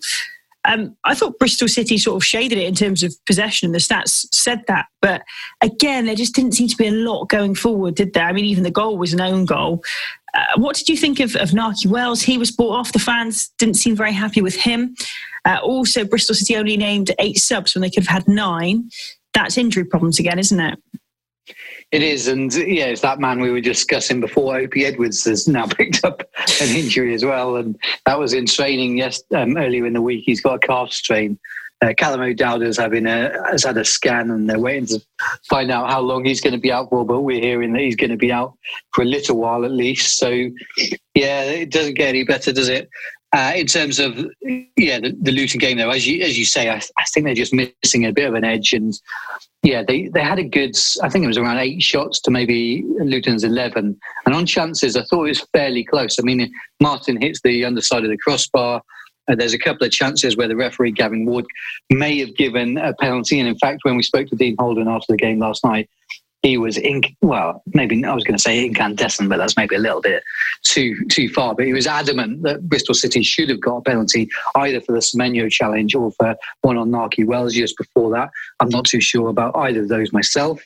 Um, 0.66 0.96
I 1.04 1.16
thought 1.16 1.40
Bristol 1.40 1.68
City 1.68 1.98
sort 1.98 2.16
of 2.16 2.24
shaded 2.24 2.60
it 2.60 2.68
in 2.68 2.76
terms 2.76 3.02
of 3.02 3.12
possession. 3.26 3.66
And 3.66 3.74
the 3.74 3.80
stats 3.80 4.28
said 4.32 4.62
that. 4.68 4.86
But 5.02 5.24
again, 5.62 6.06
there 6.06 6.14
just 6.14 6.36
didn't 6.36 6.52
seem 6.52 6.68
to 6.68 6.78
be 6.78 6.88
a 6.88 6.92
lot 6.92 7.30
going 7.30 7.56
forward, 7.56 7.96
did 7.96 8.14
there? 8.14 8.26
I 8.26 8.34
mean, 8.34 8.46
even 8.46 8.64
the 8.64 8.70
goal 8.70 9.00
was 9.00 9.14
an 9.14 9.22
own 9.22 9.46
goal. 9.46 9.84
Uh, 10.36 10.46
what 10.58 10.76
did 10.76 10.90
you 10.90 10.98
think 10.98 11.20
of, 11.20 11.36
of 11.38 11.50
Nahki 11.50 11.88
Wells? 11.88 12.22
He 12.22 12.38
was 12.38 12.52
bought 12.52 12.78
off. 12.78 12.92
The 12.92 13.00
fans 13.00 13.50
didn't 13.58 13.78
seem 13.78 13.96
very 13.96 14.14
happy 14.14 14.42
with 14.42 14.58
him. 14.58 14.94
Uh, 15.44 15.58
also, 15.64 16.06
Bristol 16.06 16.36
City 16.36 16.56
only 16.56 16.78
named 16.78 17.10
eight 17.18 17.40
subs 17.40 17.74
when 17.74 17.82
they 17.82 17.90
could 17.90 18.06
have 18.06 18.14
had 18.14 18.28
nine 18.28 18.92
that's 19.38 19.58
injury 19.58 19.86
problems 19.86 20.20
again, 20.20 20.40
isn't 20.40 20.60
it? 20.60 20.80
It 21.92 22.04
is, 22.04 22.28
and 22.28 22.54
yeah, 22.54 22.88
it's 22.88 23.02
that 23.02 23.20
man 23.20 23.40
we 23.40 23.50
were 23.50 23.62
discussing 23.62 24.20
before. 24.20 24.56
Opi 24.56 24.84
Edwards 24.84 25.24
has 25.24 25.48
now 25.48 25.66
picked 25.78 26.04
up 26.04 26.22
an 26.62 26.76
injury 26.76 27.14
as 27.14 27.24
well, 27.24 27.56
and 27.56 27.78
that 28.06 28.20
was 28.20 28.34
in 28.34 28.46
training 28.46 28.98
yes 28.98 29.22
um, 29.34 29.56
earlier 29.56 29.86
in 29.86 29.94
the 29.94 30.02
week. 30.02 30.24
He's 30.26 30.42
got 30.42 30.56
a 30.56 30.68
calf 30.68 30.92
strain. 30.92 31.40
Uh, 31.80 31.94
Callum 31.96 32.22
O'Dowda 32.22 32.66
has 32.66 32.78
having 32.78 33.06
a 33.06 33.32
has 33.50 33.64
had 33.64 33.78
a 33.78 33.86
scan, 33.86 34.32
and 34.32 34.50
they're 34.50 34.60
waiting 34.60 34.88
to 34.88 35.02
find 35.48 35.72
out 35.72 35.90
how 35.90 36.02
long 36.02 36.26
he's 36.26 36.42
going 36.42 36.54
to 36.54 36.60
be 36.60 36.72
out 36.72 36.90
for. 36.90 37.06
But 37.06 37.22
we're 37.22 37.40
hearing 37.40 37.72
that 37.74 37.82
he's 37.82 37.96
going 37.96 38.10
to 38.10 38.18
be 38.18 38.32
out 38.32 38.58
for 38.94 39.04
a 39.04 39.06
little 39.06 39.38
while 39.38 39.64
at 39.64 39.72
least. 39.72 40.18
So, 40.18 40.30
yeah, 41.14 41.44
it 41.44 41.72
doesn't 41.72 41.94
get 41.94 42.10
any 42.10 42.24
better, 42.24 42.52
does 42.52 42.70
it? 42.70 42.90
Uh, 43.34 43.52
in 43.58 43.68
terms 43.68 44.00
of 44.00 44.18
yeah 44.78 45.00
the, 45.00 45.14
the 45.22 45.32
Luton 45.32 45.60
game 45.60 45.78
though, 45.78 45.90
as 45.90 46.08
you 46.08 46.24
as 46.24 46.40
you 46.40 46.46
say, 46.46 46.70
I, 46.70 46.82
I 46.98 47.04
think 47.14 47.26
they're 47.26 47.36
just 47.36 47.54
missing 47.54 48.06
a 48.06 48.14
bit 48.14 48.28
of 48.28 48.36
an 48.36 48.46
edge, 48.46 48.72
and 48.72 48.98
yeah, 49.64 49.84
they 49.86 50.08
they 50.08 50.22
had 50.22 50.40
a 50.40 50.46
good. 50.46 50.76
I 51.04 51.10
think 51.10 51.26
it 51.26 51.28
was 51.28 51.38
around 51.38 51.58
eight 51.58 51.82
shots 51.82 52.22
to 52.22 52.32
maybe 52.32 52.86
Luton's 53.00 53.44
eleven, 53.44 54.00
and 54.26 54.34
on 54.34 54.46
chances, 54.46 54.96
I 54.96 55.04
thought 55.04 55.26
it 55.26 55.30
was 55.30 55.46
fairly 55.52 55.84
close. 55.84 56.18
I 56.20 56.24
mean, 56.24 56.50
Martin 56.80 57.22
hits 57.22 57.42
the 57.42 57.66
underside 57.66 58.06
of 58.06 58.10
the 58.10 58.18
crossbar. 58.18 58.82
Uh, 59.28 59.36
there's 59.36 59.54
a 59.54 59.60
couple 59.60 59.86
of 59.86 59.92
chances 59.92 60.38
where 60.38 60.48
the 60.48 60.56
referee 60.56 60.92
Gavin 60.92 61.26
Ward 61.26 61.46
may 61.90 62.18
have 62.20 62.34
given 62.38 62.78
a 62.78 62.94
penalty, 62.94 63.40
and 63.40 63.50
in 63.50 63.58
fact, 63.58 63.80
when 63.84 63.98
we 63.98 64.04
spoke 64.04 64.28
to 64.30 64.38
Dean 64.38 64.56
Holden 64.58 64.88
after 64.88 65.12
the 65.12 65.18
game 65.18 65.40
last 65.40 65.66
night, 65.66 65.90
he 66.48 66.58
was 66.58 66.78
in 66.78 67.02
well 67.22 67.62
maybe 67.74 68.04
i 68.06 68.14
was 68.14 68.24
going 68.24 68.36
to 68.36 68.42
say 68.42 68.66
incandescent 68.66 69.30
but 69.30 69.38
that's 69.38 69.58
maybe 69.58 69.76
a 69.76 69.80
little 69.80 70.02
bit 70.02 70.24
too 70.64 70.96
too 71.10 71.30
far 71.30 71.54
but 71.54 71.66
he 71.66 71.74
was 71.74 71.88
adamant 71.88 72.42
that 72.44 72.68
bristol 72.68 72.96
city 72.96 73.22
should 73.22 73.50
have 73.50 73.62
got 73.62 73.78
a 73.78 73.82
penalty 73.82 74.30
either 74.56 74.82
for 74.82 74.94
the 74.94 75.00
semenyo 75.00 75.50
challenge 75.50 75.94
or 75.94 76.12
for 76.12 76.36
one 76.62 76.78
on 76.78 76.90
Nahki 76.90 77.26
wells 77.26 77.54
just 77.54 77.78
before 77.78 78.10
that 78.12 78.30
i'm 78.60 78.70
not 78.70 78.86
too 78.86 79.02
sure 79.02 79.30
about 79.30 79.56
either 79.58 79.82
of 79.82 79.90
those 79.90 80.12
myself 80.14 80.62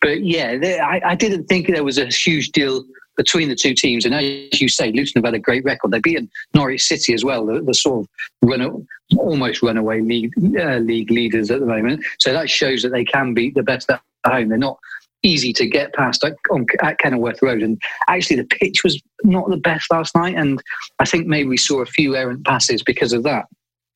but 0.00 0.22
yeah 0.22 0.58
I, 0.82 1.00
I 1.04 1.14
didn't 1.14 1.46
think 1.46 1.66
there 1.66 1.84
was 1.84 1.98
a 1.98 2.06
huge 2.06 2.50
deal 2.50 2.84
between 3.16 3.48
the 3.48 3.54
two 3.54 3.74
teams. 3.74 4.04
And 4.04 4.14
as 4.14 4.60
you 4.60 4.68
say, 4.68 4.90
Luton 4.90 5.22
have 5.22 5.24
had 5.24 5.34
a 5.34 5.38
great 5.38 5.64
record. 5.64 5.90
They 5.90 6.00
beat 6.00 6.28
Norwich 6.52 6.82
City 6.82 7.14
as 7.14 7.24
well, 7.24 7.46
the, 7.46 7.60
the 7.60 7.74
sort 7.74 8.00
of 8.00 8.08
run, 8.48 8.86
almost 9.16 9.62
runaway 9.62 10.00
league, 10.00 10.32
uh, 10.58 10.78
league 10.78 11.10
leaders 11.10 11.50
at 11.50 11.60
the 11.60 11.66
moment. 11.66 12.04
So 12.18 12.32
that 12.32 12.50
shows 12.50 12.82
that 12.82 12.90
they 12.90 13.04
can 13.04 13.34
beat 13.34 13.54
the 13.54 13.62
best 13.62 13.90
at 13.90 14.00
home. 14.26 14.48
They're 14.48 14.58
not 14.58 14.78
easy 15.24 15.52
to 15.54 15.66
get 15.66 15.94
past 15.94 16.24
at, 16.24 16.36
on, 16.50 16.66
at 16.82 16.98
Kenilworth 16.98 17.42
Road. 17.42 17.62
And 17.62 17.80
actually, 18.08 18.36
the 18.36 18.44
pitch 18.44 18.84
was 18.84 19.00
not 19.22 19.48
the 19.48 19.56
best 19.56 19.90
last 19.90 20.14
night. 20.14 20.36
And 20.36 20.62
I 20.98 21.04
think 21.04 21.26
maybe 21.26 21.48
we 21.48 21.56
saw 21.56 21.80
a 21.82 21.86
few 21.86 22.14
errant 22.14 22.44
passes 22.44 22.82
because 22.82 23.12
of 23.12 23.22
that. 23.24 23.46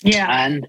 Yeah. 0.02 0.44
And 0.44 0.66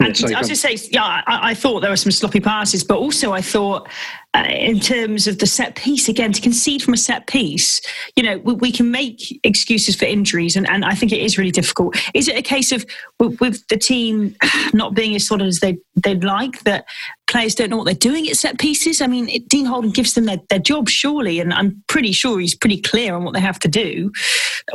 and 0.00 0.34
I 0.34 0.38
was 0.38 0.48
just 0.48 0.62
say, 0.62 0.78
yeah, 0.90 1.04
I, 1.04 1.50
I, 1.50 1.54
thought 1.54 1.80
there 1.80 1.90
were 1.90 1.96
some 1.96 2.10
sloppy 2.10 2.40
passes, 2.40 2.82
but 2.82 2.96
also 2.96 3.32
I 3.32 3.42
thought 3.42 3.90
uh, 4.34 4.46
in 4.48 4.80
terms 4.80 5.26
of 5.26 5.38
the 5.38 5.46
set 5.46 5.74
piece 5.76 6.08
again 6.08 6.32
to 6.32 6.40
concede 6.40 6.82
from 6.82 6.94
a 6.94 6.96
set 6.96 7.26
piece 7.26 7.82
you 8.16 8.22
know 8.22 8.38
we, 8.38 8.54
we, 8.54 8.72
can 8.72 8.90
make 8.90 9.38
excuses 9.44 9.94
for 9.94 10.06
injuries 10.06 10.56
and, 10.56 10.66
and 10.70 10.86
i 10.86 10.94
think 10.94 11.12
it 11.12 11.20
is 11.20 11.36
really 11.36 11.50
difficult 11.50 11.94
is 12.14 12.28
it 12.28 12.36
a 12.38 12.40
case 12.40 12.72
of 12.72 12.86
with, 13.20 13.38
with 13.40 13.66
the 13.68 13.76
team 13.76 14.34
not 14.72 14.94
being 14.94 15.14
as 15.14 15.26
solid 15.26 15.46
as 15.46 15.60
they, 15.60 15.76
they'd 16.02 16.24
like 16.24 16.62
that 16.62 16.86
players 17.32 17.54
don't 17.54 17.70
know 17.70 17.76
what 17.76 17.84
they're 17.84 17.94
doing 17.94 18.28
at 18.28 18.36
set 18.36 18.58
pieces 18.58 19.00
i 19.00 19.06
mean 19.06 19.28
it, 19.28 19.48
dean 19.48 19.64
holden 19.64 19.90
gives 19.90 20.14
them 20.14 20.26
their, 20.26 20.38
their 20.50 20.58
job 20.58 20.88
surely 20.88 21.40
and 21.40 21.52
i'm 21.52 21.82
pretty 21.88 22.12
sure 22.12 22.38
he's 22.38 22.54
pretty 22.54 22.80
clear 22.80 23.14
on 23.14 23.24
what 23.24 23.34
they 23.34 23.40
have 23.40 23.58
to 23.58 23.68
do 23.68 24.12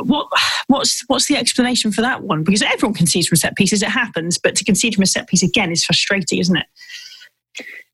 what 0.00 0.26
what's 0.66 1.02
what's 1.06 1.26
the 1.26 1.36
explanation 1.36 1.90
for 1.90 2.02
that 2.02 2.22
one 2.22 2.44
because 2.44 2.62
everyone 2.62 2.94
concedes 2.94 3.28
from 3.28 3.36
set 3.36 3.56
pieces 3.56 3.82
it 3.82 3.88
happens 3.88 4.38
but 4.38 4.54
to 4.54 4.64
concede 4.64 4.94
from 4.94 5.02
a 5.02 5.06
set 5.06 5.28
piece 5.28 5.42
again 5.42 5.70
is 5.70 5.84
frustrating 5.84 6.38
isn't 6.38 6.56
it 6.56 6.66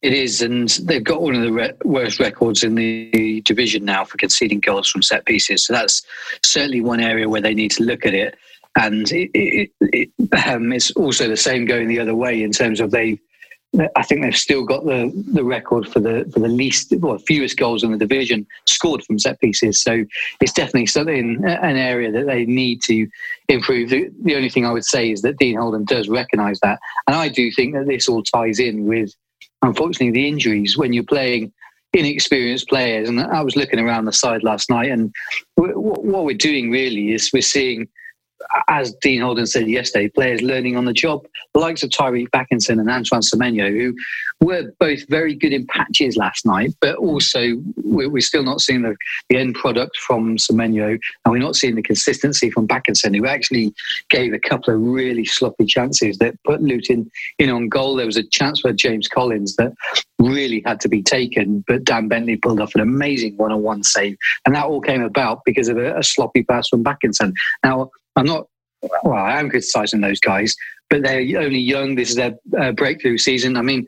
it 0.04 0.12
is, 0.12 0.42
and 0.42 0.68
they've 0.82 1.02
got 1.02 1.22
one 1.22 1.34
of 1.34 1.40
the 1.40 1.50
re- 1.50 1.72
worst 1.82 2.20
records 2.20 2.62
in 2.62 2.74
the 2.74 3.40
division 3.46 3.86
now 3.86 4.04
for 4.04 4.18
conceding 4.18 4.60
goals 4.60 4.90
from 4.90 5.00
set 5.00 5.24
pieces. 5.24 5.64
So 5.64 5.72
that's 5.72 6.02
certainly 6.44 6.82
one 6.82 7.00
area 7.00 7.26
where 7.26 7.40
they 7.40 7.54
need 7.54 7.70
to 7.70 7.84
look 7.84 8.04
at 8.04 8.12
it. 8.12 8.36
And 8.76 9.10
it, 9.10 9.30
it, 9.32 9.70
it, 9.80 10.10
um, 10.46 10.74
it's 10.74 10.90
also 10.90 11.26
the 11.26 11.38
same 11.38 11.64
going 11.64 11.88
the 11.88 12.00
other 12.00 12.14
way 12.14 12.42
in 12.42 12.52
terms 12.52 12.80
of 12.80 12.90
they. 12.90 13.18
I 13.96 14.02
think 14.02 14.22
they've 14.22 14.36
still 14.36 14.64
got 14.64 14.84
the, 14.84 15.12
the 15.32 15.44
record 15.44 15.88
for 15.88 16.00
the 16.00 16.30
for 16.32 16.40
the 16.40 16.48
least 16.48 16.92
well 16.98 17.18
fewest 17.18 17.56
goals 17.56 17.82
in 17.82 17.90
the 17.92 17.98
division 17.98 18.46
scored 18.66 19.04
from 19.04 19.18
set 19.18 19.40
pieces. 19.40 19.82
So 19.82 20.04
it's 20.40 20.52
definitely 20.52 20.86
something 20.86 21.42
an 21.44 21.76
area 21.76 22.12
that 22.12 22.26
they 22.26 22.44
need 22.44 22.82
to 22.82 23.08
improve. 23.48 23.90
The, 23.90 24.10
the 24.22 24.36
only 24.36 24.48
thing 24.48 24.64
I 24.64 24.72
would 24.72 24.84
say 24.84 25.10
is 25.10 25.22
that 25.22 25.38
Dean 25.38 25.56
Holden 25.56 25.84
does 25.84 26.08
recognise 26.08 26.60
that, 26.60 26.78
and 27.06 27.16
I 27.16 27.28
do 27.28 27.50
think 27.50 27.74
that 27.74 27.86
this 27.86 28.08
all 28.08 28.22
ties 28.22 28.58
in 28.58 28.86
with 28.86 29.14
unfortunately, 29.64 30.10
the 30.10 30.28
injuries 30.28 30.76
when 30.76 30.92
you're 30.92 31.04
playing 31.04 31.52
inexperienced 31.92 32.68
players. 32.68 33.08
And 33.08 33.20
I 33.20 33.42
was 33.42 33.56
looking 33.56 33.78
around 33.78 34.04
the 34.04 34.12
side 34.12 34.42
last 34.42 34.70
night, 34.70 34.90
and 34.90 35.12
what 35.56 36.24
we're 36.24 36.36
doing 36.36 36.70
really 36.70 37.12
is 37.12 37.30
we're 37.32 37.42
seeing 37.42 37.88
as 38.68 38.94
Dean 39.00 39.20
Holden 39.20 39.46
said 39.46 39.68
yesterday, 39.68 40.08
players 40.08 40.42
learning 40.42 40.76
on 40.76 40.84
the 40.84 40.92
job. 40.92 41.26
The 41.54 41.60
likes 41.60 41.82
of 41.82 41.90
Tyreeq 41.90 42.28
Bakinson 42.30 42.80
and 42.80 42.90
Antoine 42.90 43.20
Semenyo, 43.20 43.70
who 43.70 43.94
were 44.40 44.72
both 44.80 45.08
very 45.08 45.34
good 45.34 45.52
in 45.52 45.66
patches 45.66 46.16
last 46.16 46.44
night, 46.44 46.74
but 46.80 46.96
also 46.96 47.62
we're, 47.76 48.20
still 48.20 48.42
not 48.42 48.60
seeing 48.60 48.82
the, 48.82 48.96
the 49.28 49.36
end 49.36 49.54
product 49.54 49.96
from 49.98 50.36
Semenyo, 50.36 50.98
and 51.24 51.32
we're 51.32 51.38
not 51.38 51.56
seeing 51.56 51.74
the 51.74 51.82
consistency 51.82 52.50
from 52.50 52.66
Bakinson, 52.66 53.16
who 53.16 53.26
actually 53.26 53.72
gave 54.10 54.32
a 54.32 54.38
couple 54.38 54.74
of 54.74 54.80
really 54.80 55.24
sloppy 55.24 55.66
chances 55.66 56.18
that 56.18 56.34
put 56.44 56.62
Luton 56.62 57.10
in 57.38 57.50
on 57.50 57.68
goal. 57.68 57.96
There 57.96 58.06
was 58.06 58.16
a 58.16 58.28
chance 58.28 58.60
for 58.60 58.72
James 58.72 59.08
Collins 59.08 59.56
that 59.56 59.72
really 60.18 60.62
had 60.64 60.80
to 60.80 60.88
be 60.88 61.02
taken, 61.02 61.64
but 61.66 61.84
Dan 61.84 62.08
Bentley 62.08 62.36
pulled 62.36 62.60
off 62.60 62.74
an 62.74 62.80
amazing 62.80 63.36
one-on-one 63.36 63.84
save, 63.84 64.16
and 64.46 64.54
that 64.54 64.64
all 64.64 64.80
came 64.80 65.02
about 65.02 65.40
because 65.44 65.68
of 65.68 65.76
a, 65.76 65.96
a 65.98 66.02
sloppy 66.02 66.42
pass 66.42 66.68
from 66.68 66.82
Bakinson. 66.82 67.32
Now, 67.62 67.90
I'm 68.16 68.26
not, 68.26 68.46
well, 69.02 69.14
I 69.14 69.38
am 69.38 69.50
criticising 69.50 70.00
those 70.00 70.20
guys, 70.20 70.54
but 70.90 71.02
they're 71.02 71.40
only 71.40 71.58
young. 71.58 71.94
This 71.94 72.10
is 72.10 72.16
their 72.16 72.34
uh, 72.58 72.72
breakthrough 72.72 73.18
season. 73.18 73.56
I 73.56 73.62
mean, 73.62 73.86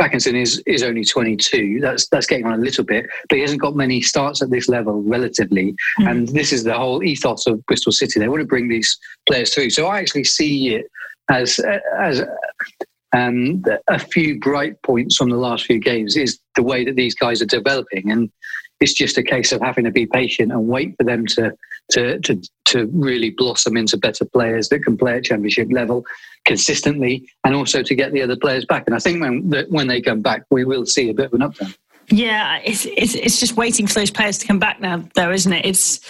Bakinson 0.00 0.34
is 0.34 0.62
is 0.66 0.82
only 0.82 1.04
22. 1.04 1.80
That's 1.80 2.08
that's 2.08 2.26
getting 2.26 2.46
on 2.46 2.52
a 2.52 2.62
little 2.62 2.84
bit, 2.84 3.06
but 3.28 3.36
he 3.36 3.42
hasn't 3.42 3.62
got 3.62 3.74
many 3.74 4.02
starts 4.02 4.42
at 4.42 4.50
this 4.50 4.68
level 4.68 5.02
relatively. 5.02 5.74
Mm. 6.00 6.10
And 6.10 6.28
this 6.28 6.52
is 6.52 6.64
the 6.64 6.74
whole 6.74 7.02
ethos 7.02 7.46
of 7.46 7.64
Bristol 7.66 7.92
City. 7.92 8.20
They 8.20 8.28
want 8.28 8.40
to 8.40 8.46
bring 8.46 8.68
these 8.68 8.98
players 9.26 9.54
through. 9.54 9.70
So 9.70 9.86
I 9.86 9.98
actually 9.98 10.24
see 10.24 10.74
it 10.74 10.86
as 11.30 11.58
as 11.98 12.22
um, 13.12 13.64
a 13.88 13.98
few 13.98 14.38
bright 14.38 14.80
points 14.82 15.16
from 15.16 15.30
the 15.30 15.36
last 15.36 15.64
few 15.64 15.80
games 15.80 16.16
is 16.16 16.38
the 16.56 16.62
way 16.62 16.84
that 16.84 16.96
these 16.96 17.14
guys 17.14 17.40
are 17.40 17.46
developing. 17.46 18.10
And 18.10 18.30
it's 18.80 18.92
just 18.92 19.18
a 19.18 19.22
case 19.22 19.52
of 19.52 19.60
having 19.60 19.84
to 19.84 19.90
be 19.90 20.06
patient 20.06 20.52
and 20.52 20.68
wait 20.68 20.96
for 20.96 21.04
them 21.04 21.26
to 21.26 21.52
to 21.92 22.18
to 22.20 22.40
to 22.66 22.86
really 22.92 23.30
blossom 23.30 23.76
into 23.76 23.96
better 23.96 24.24
players 24.24 24.68
that 24.68 24.80
can 24.80 24.96
play 24.96 25.16
at 25.16 25.24
championship 25.24 25.68
level 25.70 26.04
consistently, 26.44 27.28
and 27.44 27.54
also 27.54 27.82
to 27.82 27.94
get 27.94 28.12
the 28.12 28.22
other 28.22 28.36
players 28.36 28.64
back. 28.64 28.84
And 28.86 28.94
I 28.94 28.98
think 28.98 29.20
when 29.20 29.50
when 29.68 29.86
they 29.86 30.00
come 30.00 30.20
back, 30.20 30.42
we 30.50 30.64
will 30.64 30.86
see 30.86 31.10
a 31.10 31.14
bit 31.14 31.26
of 31.26 31.34
an 31.34 31.42
upturn. 31.42 31.74
Yeah, 32.08 32.60
it's, 32.64 32.86
it's 32.86 33.16
it's 33.16 33.40
just 33.40 33.56
waiting 33.56 33.86
for 33.88 33.94
those 33.94 34.12
players 34.12 34.38
to 34.38 34.46
come 34.46 34.60
back 34.60 34.80
now, 34.80 35.02
though, 35.14 35.32
isn't 35.32 35.52
it? 35.52 35.66
It's 35.66 36.00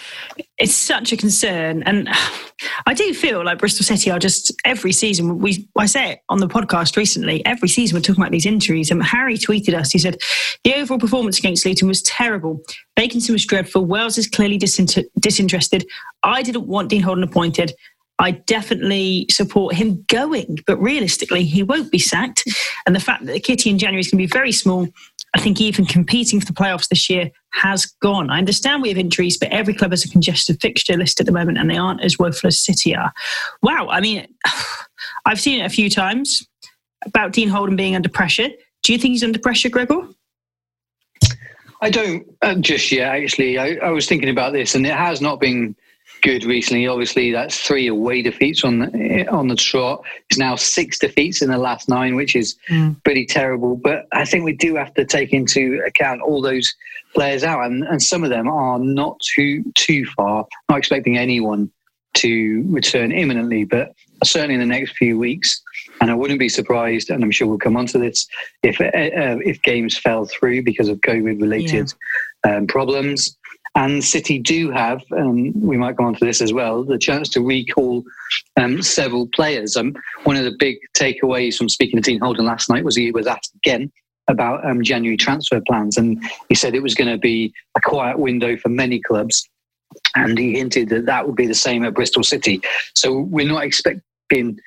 it's 0.59 0.75
such 0.75 1.13
a 1.13 1.17
concern, 1.17 1.83
and 1.85 2.09
I 2.87 2.93
do 2.93 3.15
feel 3.15 3.43
like 3.43 3.59
Bristol 3.59 3.85
City 3.85 4.11
are 4.11 4.19
just 4.19 4.53
every 4.67 4.93
season. 4.93 5.39
We 5.39 5.67
I 5.77 5.87
say 5.87 6.13
it 6.13 6.19
on 6.29 6.39
the 6.39 6.49
podcast 6.49 6.99
recently. 6.99 7.45
Every 7.47 7.69
season 7.69 7.97
we're 7.97 8.03
talking 8.03 8.21
about 8.21 8.33
these 8.33 8.45
injuries, 8.45 8.91
and 8.91 9.03
Harry 9.03 9.39
tweeted 9.39 9.75
us. 9.75 9.91
He 9.91 9.99
said 9.99 10.19
the 10.65 10.75
overall 10.75 10.99
performance 10.99 11.39
against 11.39 11.65
Luton 11.65 11.89
was 11.89 12.03
terrible. 12.03 12.61
Bakinson 12.99 13.31
was 13.31 13.47
dreadful. 13.47 13.87
Wells 13.87 14.19
is 14.19 14.27
clearly 14.27 14.59
disinter- 14.59 15.05
disinterested. 15.19 15.87
I 16.23 16.43
didn't 16.43 16.67
want 16.67 16.91
Dean 16.91 17.03
Holden 17.03 17.25
appointed. 17.25 17.73
I 18.19 18.31
definitely 18.31 19.27
support 19.31 19.75
him 19.75 20.05
going, 20.09 20.59
but 20.67 20.79
realistically, 20.79 21.45
he 21.45 21.63
won't 21.63 21.91
be 21.91 21.99
sacked. 21.99 22.45
And 22.87 22.95
the 22.95 23.01
fact 23.01 23.27
that 23.27 23.33
the 23.33 23.41
kitty 23.41 23.69
in 23.69 23.79
January 23.79 24.01
is 24.01 24.11
going 24.11 24.23
to 24.23 24.27
be 24.27 24.39
very 24.39 24.53
small 24.53 24.89
I 25.37 25.39
think 25.39 25.61
even 25.61 25.85
competing 25.85 26.41
for 26.41 26.47
the 26.47 26.55
playoffs 26.55 26.89
this 26.89 27.11
year 27.11 27.31
has 27.51 27.85
gone. 28.01 28.31
I 28.31 28.39
understand 28.39 28.81
we 28.81 28.89
have 28.89 28.97
injuries, 28.97 29.37
but 29.37 29.51
every 29.51 29.75
club 29.75 29.91
has 29.91 30.03
a 30.03 30.09
congested 30.09 30.59
fixture 30.63 30.97
list 30.97 31.21
at 31.21 31.27
the 31.27 31.33
moment, 31.33 31.59
and 31.59 31.69
they 31.69 31.77
aren't 31.77 32.01
as 32.01 32.19
woeful 32.19 32.49
as 32.49 32.59
City 32.59 32.97
are. 32.97 33.13
Wow, 33.63 33.87
I 33.91 34.01
mean, 34.01 34.27
I've 35.27 35.39
seen 35.39 35.61
it 35.61 35.67
a 35.67 35.69
few 35.69 35.91
times 35.91 36.49
about 37.05 37.35
Dean 37.35 37.51
Holden 37.51 37.77
being 37.77 37.95
under 37.95 38.09
pressure. 38.09 38.49
Do 38.83 38.95
you 38.95 38.99
think 38.99 39.13
he's 39.13 39.23
under 39.23 39.39
pressure, 39.39 39.69
Gregor? 39.69 40.09
I 41.83 41.91
don't 41.91 42.27
uh, 42.41 42.55
just 42.55 42.91
yet. 42.91 43.15
Actually, 43.15 43.59
I, 43.59 43.75
I 43.83 43.91
was 43.91 44.09
thinking 44.09 44.31
about 44.31 44.55
this, 44.55 44.75
and 44.75 44.87
it 44.87 44.95
has 44.95 45.21
not 45.21 45.39
been 45.39 45.77
good 46.27 46.45
recently. 46.45 46.89
Obviously, 46.89 47.31
that's 47.31 47.61
three 47.61 47.87
away 47.87 48.21
defeats 48.21 48.65
on 48.65 48.81
the, 48.81 49.29
on 49.29 49.47
the 49.47 49.55
trot. 49.55 50.03
It's 50.29 50.39
now 50.39 50.57
six 50.57 50.99
defeats 50.99 51.41
in 51.41 51.51
the 51.51 51.57
last 51.57 51.89
nine, 51.89 52.17
which 52.17 52.35
is 52.35 52.57
mm. 52.69 53.01
pretty 53.05 53.27
terrible. 53.27 53.77
But 53.77 54.07
I 54.13 54.25
think 54.25 54.45
we 54.45 54.53
do 54.53 54.75
have 54.75 54.93
to 54.95 55.05
take 55.05 55.33
into 55.33 55.81
account 55.87 56.23
all 56.23 56.43
those 56.43 56.75
players 57.15 57.45
out, 57.45 57.65
and, 57.65 57.85
and 57.85 58.03
some 58.03 58.25
of 58.25 58.31
them 58.31 58.49
are 58.49 58.79
not 58.81 59.21
too 59.21 59.63
too 59.77 60.05
far. 60.17 60.47
Not 60.69 60.79
expecting 60.79 61.17
anyone 61.17 61.71
to 62.15 62.65
return 62.69 63.13
imminently, 63.13 63.65
but 63.65 63.93
certainly 64.25 64.55
in 64.55 64.61
the 64.61 64.67
next 64.67 64.97
few 64.97 65.19
weeks. 65.19 65.63
And 66.01 66.11
I 66.11 66.15
wouldn't 66.15 66.41
be 66.41 66.49
surprised, 66.49 67.09
and 67.09 67.23
I'm 67.23 67.31
sure 67.31 67.47
we'll 67.47 67.59
come 67.59 67.77
on 67.77 67.87
to 67.87 67.99
this, 67.99 68.27
if 68.65 68.81
uh, 68.81 68.87
uh 68.87 69.39
if 69.45 69.63
games 69.63 69.97
fell 69.97 70.25
through 70.25 70.63
because 70.65 70.89
of 70.89 71.01
COVID 71.03 71.41
related 71.41 71.93
yeah. 72.45 72.57
um, 72.57 72.67
problems. 72.67 73.36
And 73.77 74.03
City 74.03 74.39
do 74.39 74.71
have, 74.71 75.03
um, 75.15 75.53
we 75.61 75.77
might 75.77 75.97
go 75.97 76.05
on 76.05 76.15
to 76.15 76.25
this 76.25 76.41
as 76.41 76.51
well, 76.51 76.83
the 76.83 76.97
chance 76.99 77.29
to 77.31 77.43
recall 77.43 78.03
um, 78.57 78.81
several 78.81 79.29
players. 79.29 79.77
Um, 79.77 79.95
one 80.25 80.37
of 80.37 80.45
the 80.45 80.57
big 80.59 80.79
takeaways 80.97 81.59
from 81.59 81.69
speaking 81.69 82.01
to 82.01 82.11
Dean 82.11 82.21
Holden 82.21 82.47
last 82.47 82.71
night 82.71 82.85
was 82.85 82.97
he 82.97 83.11
was 83.13 83.27
asked 83.27 83.55
again 83.57 83.93
about 84.29 84.67
um, 84.69 84.83
January 84.83 85.19
transfer 85.19 85.61
plans, 85.69 85.99
and 85.99 86.19
he 86.49 86.55
said 86.55 86.75
it 86.75 86.83
was 86.83 86.95
going 86.95 87.11
to 87.11 87.19
be 87.19 87.53
a 87.77 87.81
quiet 87.83 88.19
window 88.19 88.57
for 88.57 88.71
many 88.71 88.99
clubs. 88.99 89.47
And 90.15 90.39
he 90.39 90.55
hinted 90.55 90.89
that 90.89 91.05
that 91.07 91.27
would 91.27 91.37
be 91.37 91.47
the 91.47 91.55
same 91.55 91.85
at 91.85 91.95
Bristol 91.95 92.25
City. 92.25 92.63
So 92.95 93.21
we're 93.21 93.47
not 93.47 93.63
expecting 93.63 94.59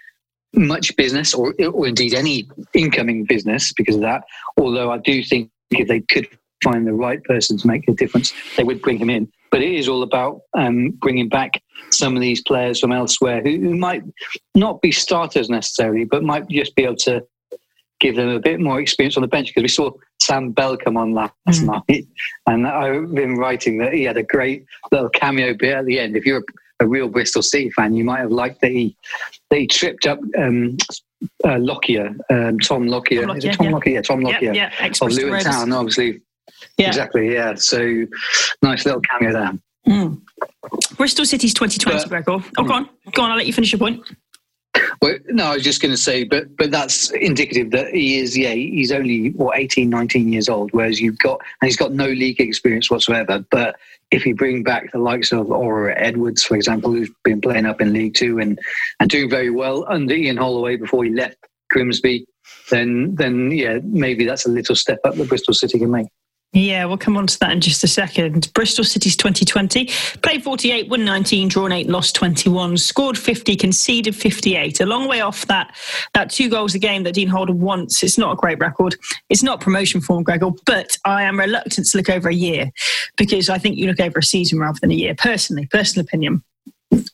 much 0.53 0.95
business 0.95 1.33
or, 1.33 1.53
or 1.73 1.87
indeed 1.87 2.13
any 2.13 2.47
incoming 2.73 3.25
business 3.25 3.73
because 3.73 3.95
of 3.95 4.01
that. 4.01 4.23
Although 4.55 4.91
I 4.91 4.99
do 4.99 5.23
think 5.23 5.49
if 5.71 5.87
they 5.87 6.01
could 6.01 6.27
find 6.63 6.85
the 6.85 6.93
right 6.93 7.23
person 7.23 7.57
to 7.57 7.67
make 7.67 7.87
a 7.87 7.93
difference, 7.93 8.33
they 8.57 8.63
would 8.63 8.81
bring 8.81 8.97
him 8.97 9.09
in. 9.09 9.31
But 9.51 9.61
it 9.61 9.73
is 9.73 9.87
all 9.87 10.03
about 10.03 10.41
um, 10.53 10.91
bringing 11.01 11.29
back 11.29 11.61
some 11.91 12.15
of 12.15 12.21
these 12.21 12.41
players 12.41 12.79
from 12.79 12.91
elsewhere 12.91 13.41
who, 13.41 13.57
who, 13.57 13.75
might 13.75 14.03
not 14.55 14.81
be 14.81 14.91
starters 14.91 15.49
necessarily, 15.49 16.05
but 16.05 16.23
might 16.23 16.47
just 16.49 16.75
be 16.75 16.83
able 16.83 16.95
to 16.97 17.25
give 17.99 18.15
them 18.15 18.29
a 18.29 18.39
bit 18.39 18.59
more 18.59 18.79
experience 18.79 19.17
on 19.17 19.21
the 19.21 19.27
bench. 19.27 19.47
Because 19.47 19.63
we 19.63 19.69
saw 19.69 19.91
Sam 20.21 20.51
Bell 20.51 20.77
come 20.77 20.97
on 20.97 21.13
last 21.13 21.33
mm. 21.47 21.83
night, 21.87 22.05
and 22.45 22.67
I've 22.67 23.13
been 23.13 23.37
writing 23.37 23.79
that 23.79 23.93
he 23.93 24.03
had 24.03 24.17
a 24.17 24.23
great 24.23 24.65
little 24.91 25.09
cameo 25.09 25.53
bit 25.53 25.75
at 25.75 25.85
the 25.85 25.99
end. 25.99 26.15
If 26.15 26.25
you're 26.25 26.43
a, 26.79 26.85
a 26.85 26.87
real 26.87 27.07
Bristol 27.07 27.41
City 27.41 27.71
fan, 27.71 27.95
you 27.95 28.03
might 28.03 28.19
have 28.19 28.31
liked 28.31 28.61
that 28.61 28.71
he 28.71 28.95
that 29.49 29.57
he 29.59 29.65
tripped 29.65 30.05
up 30.05 30.19
um, 30.37 30.77
uh, 31.43 31.57
Lockyer, 31.57 32.15
um, 32.29 32.59
Tom 32.59 32.85
Lockyer. 32.85 33.25
Tom 33.25 33.35
Lockyer, 33.35 33.53
Tom. 33.53 33.71
Lockyer? 33.71 33.93
Yeah, 33.93 34.01
Tom 34.01 34.21
Lockyer 34.21 34.53
yeah, 34.53 34.71
yeah. 34.79 34.91
of 35.01 35.11
Luton 35.11 35.41
Town, 35.41 35.73
obviously 35.73 36.21
yeah. 36.77 36.87
Exactly. 36.87 37.33
Yeah. 37.33 37.55
So 37.55 38.05
nice 38.61 38.85
little 38.85 39.01
cameo 39.01 39.33
there. 39.33 39.51
Mm. 39.87 40.21
Bristol 40.97 41.25
City's 41.25 41.53
2020, 41.53 41.97
but, 41.97 42.09
Gregor. 42.09 42.43
Oh, 42.57 42.63
go 42.63 42.73
on. 42.73 42.89
Go 43.13 43.23
on. 43.23 43.31
I'll 43.31 43.37
let 43.37 43.47
you 43.47 43.53
finish 43.53 43.71
your 43.71 43.79
point. 43.79 44.03
Well, 45.01 45.17
no, 45.29 45.45
I 45.45 45.53
was 45.55 45.63
just 45.63 45.81
going 45.81 45.91
to 45.91 45.97
say, 45.97 46.23
but 46.23 46.55
but 46.57 46.71
that's 46.71 47.09
indicative 47.11 47.71
that 47.71 47.93
he 47.93 48.19
is, 48.19 48.37
yeah, 48.37 48.51
he's 48.51 48.91
only 48.91 49.31
what 49.31 49.57
18, 49.57 49.89
19 49.89 50.31
years 50.31 50.47
old, 50.47 50.71
whereas 50.73 51.01
you've 51.01 51.17
got 51.19 51.39
and 51.61 51.67
he's 51.67 51.77
got 51.77 51.93
no 51.93 52.07
league 52.07 52.39
experience 52.39 52.91
whatsoever. 52.91 53.43
But 53.49 53.77
if 54.11 54.25
you 54.25 54.35
bring 54.35 54.63
back 54.63 54.91
the 54.91 54.99
likes 54.99 55.31
of 55.31 55.51
Orr 55.51 55.97
Edwards, 55.97 56.43
for 56.43 56.55
example, 56.55 56.91
who's 56.91 57.11
been 57.23 57.41
playing 57.41 57.65
up 57.65 57.81
in 57.81 57.93
League 57.93 58.13
Two 58.13 58.39
and 58.39 58.59
and 58.99 59.09
doing 59.09 59.29
very 59.29 59.49
well 59.49 59.85
under 59.89 60.13
Ian 60.13 60.37
Holloway 60.37 60.75
before 60.75 61.03
he 61.03 61.11
left 61.11 61.37
Grimsby, 61.71 62.25
then 62.69 63.15
then 63.15 63.51
yeah, 63.51 63.79
maybe 63.83 64.25
that's 64.25 64.45
a 64.45 64.49
little 64.49 64.75
step 64.75 64.99
up 65.03 65.15
that 65.15 65.29
Bristol 65.29 65.53
City 65.53 65.79
can 65.79 65.91
make. 65.91 66.07
Yeah, 66.51 66.85
we'll 66.85 66.97
come 66.97 67.15
on 67.15 67.27
to 67.27 67.39
that 67.39 67.51
in 67.51 67.61
just 67.61 67.83
a 67.83 67.87
second. 67.87 68.51
Bristol 68.53 68.83
City's 68.83 69.15
2020 69.15 69.85
played 70.23 70.43
48, 70.43 70.89
won 70.89 71.05
19, 71.05 71.47
drawn 71.47 71.71
8, 71.71 71.87
lost 71.87 72.15
21, 72.15 72.75
scored 72.77 73.19
50, 73.19 73.55
conceded 73.55 74.15
58. 74.15 74.81
A 74.81 74.85
long 74.87 75.07
way 75.07 75.21
off 75.21 75.45
that 75.45 75.75
that 76.15 76.31
two 76.31 76.49
goals 76.49 76.73
a 76.73 76.79
game 76.79 77.03
that 77.03 77.13
Dean 77.13 77.27
Holden 77.27 77.59
wants. 77.59 78.01
It's 78.01 78.17
not 78.17 78.33
a 78.33 78.35
great 78.35 78.57
record. 78.57 78.95
It's 79.29 79.43
not 79.43 79.61
promotion 79.61 80.01
form, 80.01 80.23
Gregor, 80.23 80.49
but 80.65 80.97
I 81.05 81.21
am 81.23 81.39
reluctant 81.39 81.85
to 81.85 81.97
look 81.97 82.09
over 82.09 82.29
a 82.29 82.33
year 82.33 82.71
because 83.15 83.47
I 83.49 83.59
think 83.59 83.77
you 83.77 83.85
look 83.85 83.99
over 83.99 84.17
a 84.17 84.23
season 84.23 84.57
rather 84.57 84.79
than 84.81 84.89
a 84.89 84.95
year, 84.95 85.13
personally, 85.13 85.67
personal 85.67 86.03
opinion. 86.03 86.43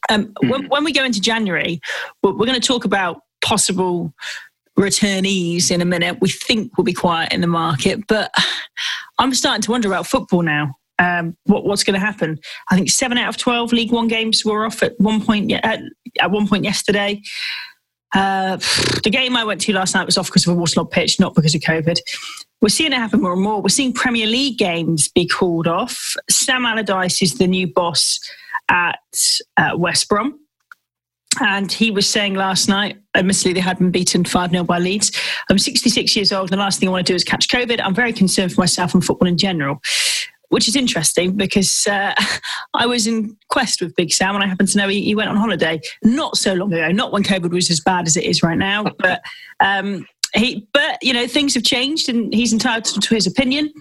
Um, 0.08 0.32
mm. 0.42 0.50
when, 0.50 0.68
when 0.68 0.84
we 0.84 0.92
go 0.92 1.04
into 1.04 1.20
January, 1.20 1.82
we're, 2.22 2.32
we're 2.32 2.46
going 2.46 2.58
to 2.58 2.66
talk 2.66 2.86
about 2.86 3.20
possible 3.44 4.14
returnees 4.78 5.70
in 5.70 5.80
a 5.80 5.84
minute. 5.84 6.18
We 6.20 6.28
think 6.28 6.76
will 6.76 6.84
be 6.84 6.92
quiet 6.92 7.32
in 7.32 7.40
the 7.40 7.46
market, 7.46 8.06
but 8.06 8.32
I'm 9.18 9.34
starting 9.34 9.62
to 9.62 9.70
wonder 9.70 9.88
about 9.88 10.06
football 10.06 10.42
now. 10.42 10.74
Um, 10.98 11.36
what, 11.44 11.64
what's 11.64 11.84
going 11.84 11.98
to 11.98 12.04
happen? 12.04 12.38
I 12.70 12.74
think 12.74 12.90
seven 12.90 13.18
out 13.18 13.28
of 13.28 13.36
twelve 13.36 13.72
League 13.72 13.92
One 13.92 14.08
games 14.08 14.44
were 14.44 14.64
off 14.64 14.82
at 14.82 14.98
one 14.98 15.22
point 15.22 15.52
at, 15.52 15.80
at 16.20 16.30
one 16.30 16.48
point 16.48 16.64
yesterday. 16.64 17.20
Uh, 18.14 18.56
the 19.02 19.10
game 19.10 19.36
I 19.36 19.44
went 19.44 19.60
to 19.62 19.72
last 19.74 19.94
night 19.94 20.06
was 20.06 20.16
off 20.16 20.26
because 20.26 20.46
of 20.46 20.54
a 20.54 20.58
waterlogged 20.58 20.92
pitch, 20.92 21.20
not 21.20 21.34
because 21.34 21.54
of 21.54 21.60
COVID. 21.60 21.98
We're 22.62 22.70
seeing 22.70 22.92
it 22.92 22.96
happen 22.96 23.20
more 23.20 23.34
and 23.34 23.42
more. 23.42 23.60
We're 23.60 23.68
seeing 23.68 23.92
Premier 23.92 24.26
League 24.26 24.56
games 24.56 25.08
be 25.08 25.26
called 25.26 25.66
off. 25.66 26.14
Sam 26.30 26.64
Allardyce 26.64 27.20
is 27.20 27.36
the 27.36 27.46
new 27.46 27.66
boss 27.66 28.18
at 28.70 28.98
uh, 29.58 29.72
West 29.76 30.08
Brom. 30.08 30.40
And 31.40 31.70
he 31.70 31.90
was 31.90 32.08
saying 32.08 32.34
last 32.34 32.68
night, 32.68 32.98
admittedly, 33.14 33.52
they 33.52 33.60
had 33.60 33.78
been 33.78 33.90
beaten 33.90 34.24
5 34.24 34.50
0 34.50 34.64
by 34.64 34.78
Leeds. 34.78 35.12
I'm 35.50 35.58
66 35.58 36.16
years 36.16 36.32
old. 36.32 36.48
The 36.50 36.56
last 36.56 36.80
thing 36.80 36.88
I 36.88 36.92
want 36.92 37.06
to 37.06 37.12
do 37.12 37.16
is 37.16 37.24
catch 37.24 37.48
COVID. 37.48 37.80
I'm 37.82 37.94
very 37.94 38.12
concerned 38.12 38.52
for 38.52 38.60
myself 38.60 38.94
and 38.94 39.04
football 39.04 39.28
in 39.28 39.36
general, 39.36 39.80
which 40.48 40.68
is 40.68 40.76
interesting 40.76 41.36
because 41.36 41.86
uh, 41.86 42.14
I 42.74 42.86
was 42.86 43.06
in 43.06 43.36
quest 43.48 43.80
with 43.80 43.94
Big 43.96 44.12
Sam 44.12 44.34
and 44.34 44.44
I 44.44 44.46
happen 44.46 44.66
to 44.66 44.78
know 44.78 44.88
he, 44.88 45.02
he, 45.02 45.14
went 45.14 45.28
on 45.28 45.36
holiday 45.36 45.80
not 46.02 46.36
so 46.36 46.54
long 46.54 46.72
ago, 46.72 46.90
not 46.90 47.12
when 47.12 47.22
COVID 47.22 47.50
was 47.50 47.70
as 47.70 47.80
bad 47.80 48.06
as 48.06 48.16
it 48.16 48.24
is 48.24 48.42
right 48.42 48.58
now. 48.58 48.86
But, 48.98 49.22
um, 49.60 50.06
he, 50.34 50.66
but 50.72 50.98
you 51.02 51.12
know, 51.12 51.26
things 51.26 51.54
have 51.54 51.64
changed 51.64 52.08
and 52.08 52.32
he's 52.32 52.52
entitled 52.52 53.02
to 53.02 53.14
his 53.14 53.26
opinion. 53.26 53.72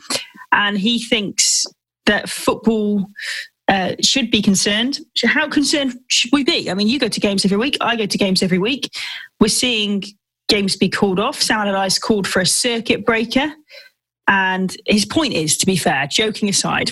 And 0.52 0.78
he 0.78 1.04
thinks 1.04 1.66
that 2.06 2.30
football 2.30 3.08
uh, 3.68 3.96
should 4.02 4.30
be 4.30 4.42
concerned. 4.42 5.00
How 5.24 5.48
concerned 5.50 6.00
should 6.08 6.32
we 6.32 6.44
be? 6.44 6.70
I 6.70 6.74
mean, 6.74 6.88
you 6.88 7.00
go 7.00 7.08
to 7.08 7.20
games 7.20 7.46
every 7.46 7.58
week. 7.58 7.78
I 7.82 7.96
go 7.96 8.06
to 8.06 8.18
games 8.18 8.44
every 8.44 8.60
week. 8.60 8.90
We're 9.40 9.48
seeing 9.48 10.04
games 10.48 10.76
be 10.76 10.90
called 10.90 11.20
off. 11.20 11.42
Sam 11.42 11.62
Allardyce 11.62 12.00
called 12.00 12.28
for 12.28 12.42
a 12.42 12.46
circuit 12.46 13.06
breaker. 13.06 13.54
And 14.28 14.76
his 14.86 15.06
point 15.06 15.34
is, 15.34 15.58
to 15.58 15.66
be 15.66 15.78
fair, 15.78 16.08
joking 16.08 16.50
aside, 16.50 16.92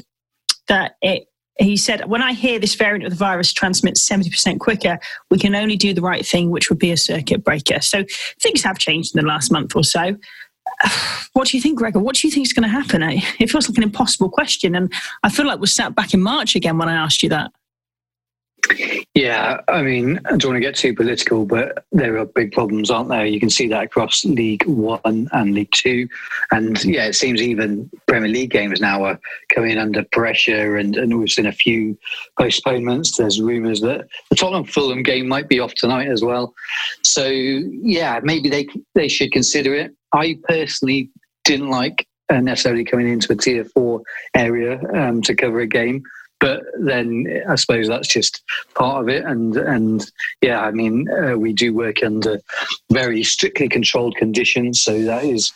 that 0.67 0.95
it, 1.01 1.27
he 1.59 1.77
said, 1.77 2.09
when 2.09 2.21
I 2.21 2.33
hear 2.33 2.59
this 2.59 2.75
variant 2.75 3.05
of 3.05 3.11
the 3.11 3.17
virus 3.17 3.53
transmits 3.53 4.07
70% 4.07 4.59
quicker, 4.59 4.97
we 5.29 5.37
can 5.37 5.55
only 5.55 5.75
do 5.75 5.93
the 5.93 6.01
right 6.01 6.25
thing, 6.25 6.49
which 6.49 6.69
would 6.69 6.79
be 6.79 6.91
a 6.91 6.97
circuit 6.97 7.43
breaker. 7.43 7.81
So 7.81 8.03
things 8.39 8.63
have 8.63 8.79
changed 8.79 9.15
in 9.15 9.21
the 9.21 9.27
last 9.27 9.51
month 9.51 9.75
or 9.75 9.83
so. 9.83 10.15
What 11.33 11.47
do 11.47 11.57
you 11.57 11.61
think, 11.61 11.77
Gregor? 11.79 11.99
What 11.99 12.15
do 12.15 12.27
you 12.27 12.31
think 12.31 12.45
is 12.45 12.53
going 12.53 12.63
to 12.63 12.69
happen? 12.69 13.01
It 13.03 13.49
feels 13.49 13.67
like 13.67 13.77
an 13.77 13.83
impossible 13.83 14.29
question. 14.29 14.75
And 14.75 14.93
I 15.23 15.29
feel 15.29 15.47
like 15.47 15.59
we're 15.59 15.65
sat 15.65 15.95
back 15.95 16.13
in 16.13 16.21
March 16.21 16.55
again 16.55 16.77
when 16.77 16.89
I 16.89 16.93
asked 16.93 17.23
you 17.23 17.29
that. 17.29 17.51
Yeah, 19.13 19.59
I 19.67 19.81
mean, 19.81 20.19
I 20.25 20.37
don't 20.37 20.45
want 20.45 20.55
to 20.55 20.61
get 20.61 20.75
too 20.75 20.93
political, 20.95 21.45
but 21.45 21.85
there 21.91 22.17
are 22.17 22.25
big 22.25 22.53
problems, 22.53 22.89
aren't 22.89 23.09
there? 23.09 23.25
You 23.25 23.39
can 23.39 23.49
see 23.49 23.67
that 23.67 23.83
across 23.83 24.23
League 24.23 24.65
One 24.65 25.27
and 25.33 25.53
League 25.53 25.71
Two. 25.71 26.07
And 26.51 26.83
yeah, 26.85 27.05
it 27.05 27.13
seems 27.13 27.41
even 27.41 27.91
Premier 28.07 28.29
League 28.29 28.51
games 28.51 28.79
now 28.79 29.03
are 29.03 29.19
coming 29.53 29.77
under 29.77 30.03
pressure, 30.11 30.77
and, 30.77 30.95
and 30.95 31.19
we've 31.19 31.29
seen 31.29 31.45
a 31.45 31.51
few 31.51 31.97
postponements. 32.39 33.17
There's 33.17 33.41
rumours 33.41 33.81
that 33.81 34.07
the 34.29 34.35
Tottenham 34.35 34.65
Fulham 34.65 35.03
game 35.03 35.27
might 35.27 35.49
be 35.49 35.59
off 35.59 35.73
tonight 35.73 36.07
as 36.07 36.23
well. 36.23 36.53
So 37.03 37.27
yeah, 37.27 38.21
maybe 38.23 38.49
they 38.49 38.67
they 38.95 39.09
should 39.09 39.31
consider 39.31 39.75
it. 39.75 39.93
I 40.13 40.37
personally 40.47 41.09
didn't 41.43 41.69
like 41.69 42.07
uh, 42.29 42.39
necessarily 42.39 42.85
coming 42.85 43.09
into 43.09 43.33
a 43.33 43.35
tier 43.35 43.65
four 43.65 44.01
area 44.33 44.79
um, 44.93 45.21
to 45.23 45.35
cover 45.35 45.59
a 45.59 45.67
game 45.67 46.03
but 46.43 46.61
then 46.77 47.41
I 47.47 47.55
suppose 47.55 47.87
that's 47.87 48.09
just 48.09 48.43
part 48.75 49.01
of 49.01 49.07
it. 49.07 49.23
And 49.23 49.55
and 49.55 50.11
yeah, 50.41 50.59
I 50.59 50.71
mean, 50.71 51.09
uh, 51.09 51.37
we 51.37 51.53
do 51.53 51.73
work 51.73 52.03
under 52.03 52.41
very 52.91 53.23
strictly 53.23 53.69
controlled 53.69 54.17
conditions, 54.17 54.81
so 54.81 55.01
that 55.03 55.23
is 55.23 55.53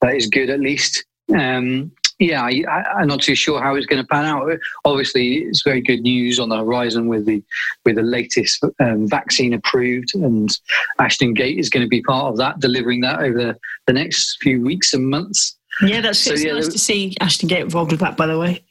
that 0.00 0.14
is 0.14 0.28
good 0.28 0.48
at 0.48 0.60
least. 0.60 1.04
Um, 1.38 1.92
yeah, 2.22 2.42
I, 2.42 3.02
am 3.02 3.08
not 3.08 3.20
too 3.20 3.34
sure 3.34 3.60
how 3.60 3.74
it's 3.74 3.86
going 3.86 4.00
to 4.00 4.06
pan 4.06 4.24
out. 4.24 4.48
Obviously, 4.84 5.38
it's 5.38 5.62
very 5.62 5.80
good 5.80 6.02
news 6.02 6.38
on 6.38 6.48
the 6.48 6.56
horizon 6.56 7.08
with 7.08 7.26
the 7.26 7.42
with 7.84 7.96
the 7.96 8.02
latest 8.02 8.64
um, 8.80 9.08
vaccine 9.08 9.52
approved, 9.52 10.14
and 10.14 10.56
Ashton 10.98 11.34
Gate 11.34 11.58
is 11.58 11.68
going 11.68 11.84
to 11.84 11.88
be 11.88 12.02
part 12.02 12.30
of 12.30 12.36
that, 12.38 12.60
delivering 12.60 13.00
that 13.00 13.20
over 13.20 13.58
the 13.86 13.92
next 13.92 14.38
few 14.40 14.62
weeks 14.62 14.94
and 14.94 15.10
months. 15.10 15.56
Yeah, 15.80 16.00
that's 16.00 16.18
so, 16.18 16.34
yeah, 16.34 16.52
nice 16.52 16.66
there, 16.66 16.72
to 16.72 16.78
see 16.78 17.16
Ashton 17.20 17.48
Gate 17.48 17.62
involved 17.62 17.90
with 17.90 18.00
that. 18.00 18.16
By 18.16 18.26
the 18.26 18.38
way, 18.38 18.64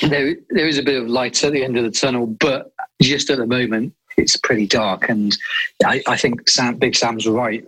there 0.00 0.36
there 0.50 0.68
is 0.68 0.78
a 0.78 0.82
bit 0.82 1.02
of 1.02 1.08
light 1.08 1.44
at 1.44 1.52
the 1.52 1.62
end 1.62 1.76
of 1.76 1.84
the 1.84 1.90
tunnel, 1.90 2.26
but 2.26 2.72
just 3.02 3.28
at 3.30 3.38
the 3.38 3.46
moment, 3.46 3.94
it's 4.16 4.36
pretty 4.36 4.66
dark. 4.66 5.08
And 5.08 5.36
I, 5.84 6.02
I 6.06 6.16
think 6.16 6.48
Sam, 6.48 6.76
Big 6.76 6.96
Sam's 6.96 7.26
right. 7.26 7.64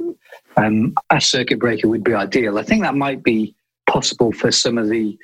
Um, 0.57 0.95
a 1.11 1.21
circuit 1.21 1.59
breaker 1.59 1.89
would 1.89 2.05
be 2.05 2.13
ideal. 2.13 2.59
I 2.59 2.63
think 2.63 2.83
that 2.83 2.95
might 2.95 3.23
be 3.23 3.55
possible 3.93 4.33
for 4.33 4.51
some 4.51 4.79
of 4.79 4.89
the 4.89 5.17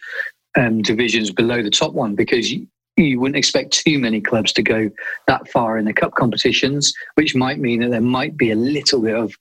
um, 0.56 0.82
divisions 0.82 1.30
below 1.30 1.62
the 1.62 1.70
top 1.70 1.92
one 1.92 2.14
because 2.14 2.52
you, 2.52 2.66
you 2.96 3.18
wouldn't 3.18 3.36
expect 3.36 3.72
too 3.72 3.98
many 3.98 4.20
clubs 4.20 4.52
to 4.52 4.62
go 4.62 4.90
that 5.26 5.48
far 5.48 5.78
in 5.78 5.86
the 5.86 5.92
cup 5.92 6.14
competitions, 6.14 6.92
which 7.14 7.34
might 7.34 7.58
mean 7.58 7.80
that 7.80 7.90
there 7.90 8.00
might 8.00 8.36
be 8.36 8.50
a 8.50 8.56
little 8.56 9.00
bit 9.00 9.14
of 9.14 9.32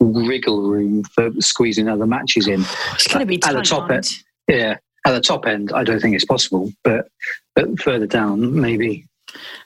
wriggle 0.00 0.62
room 0.62 1.02
for 1.04 1.30
squeezing 1.40 1.88
other 1.88 2.06
matches 2.06 2.46
in. 2.46 2.60
It's 2.92 3.08
going 3.08 3.20
to 3.20 3.26
be 3.26 3.42
at 3.42 3.54
the 3.54 3.62
top 3.62 3.90
end. 3.90 4.08
Yeah, 4.48 4.76
at 5.06 5.12
the 5.12 5.20
top 5.20 5.46
end, 5.46 5.72
I 5.72 5.84
don't 5.84 6.00
think 6.00 6.14
it's 6.14 6.24
possible, 6.24 6.72
but 6.82 7.08
but 7.54 7.80
further 7.80 8.06
down, 8.06 8.60
maybe. 8.60 9.06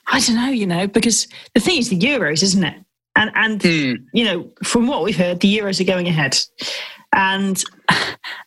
I 0.07 0.21
don't 0.21 0.37
know, 0.37 0.51
you 0.51 0.67
know, 0.67 0.87
because 0.87 1.27
the 1.55 1.61
thing 1.61 1.79
is 1.79 1.89
the 1.89 1.99
Euros, 1.99 2.43
isn't 2.43 2.65
it? 2.65 2.77
And 3.17 3.31
and 3.35 3.61
mm. 3.61 3.97
you 4.13 4.25
know, 4.25 4.51
from 4.63 4.87
what 4.87 5.03
we've 5.03 5.17
heard, 5.17 5.41
the 5.41 5.59
Euros 5.59 5.81
are 5.81 5.85
going 5.85 6.07
ahead, 6.07 6.39
and 7.13 7.57
and 7.57 7.65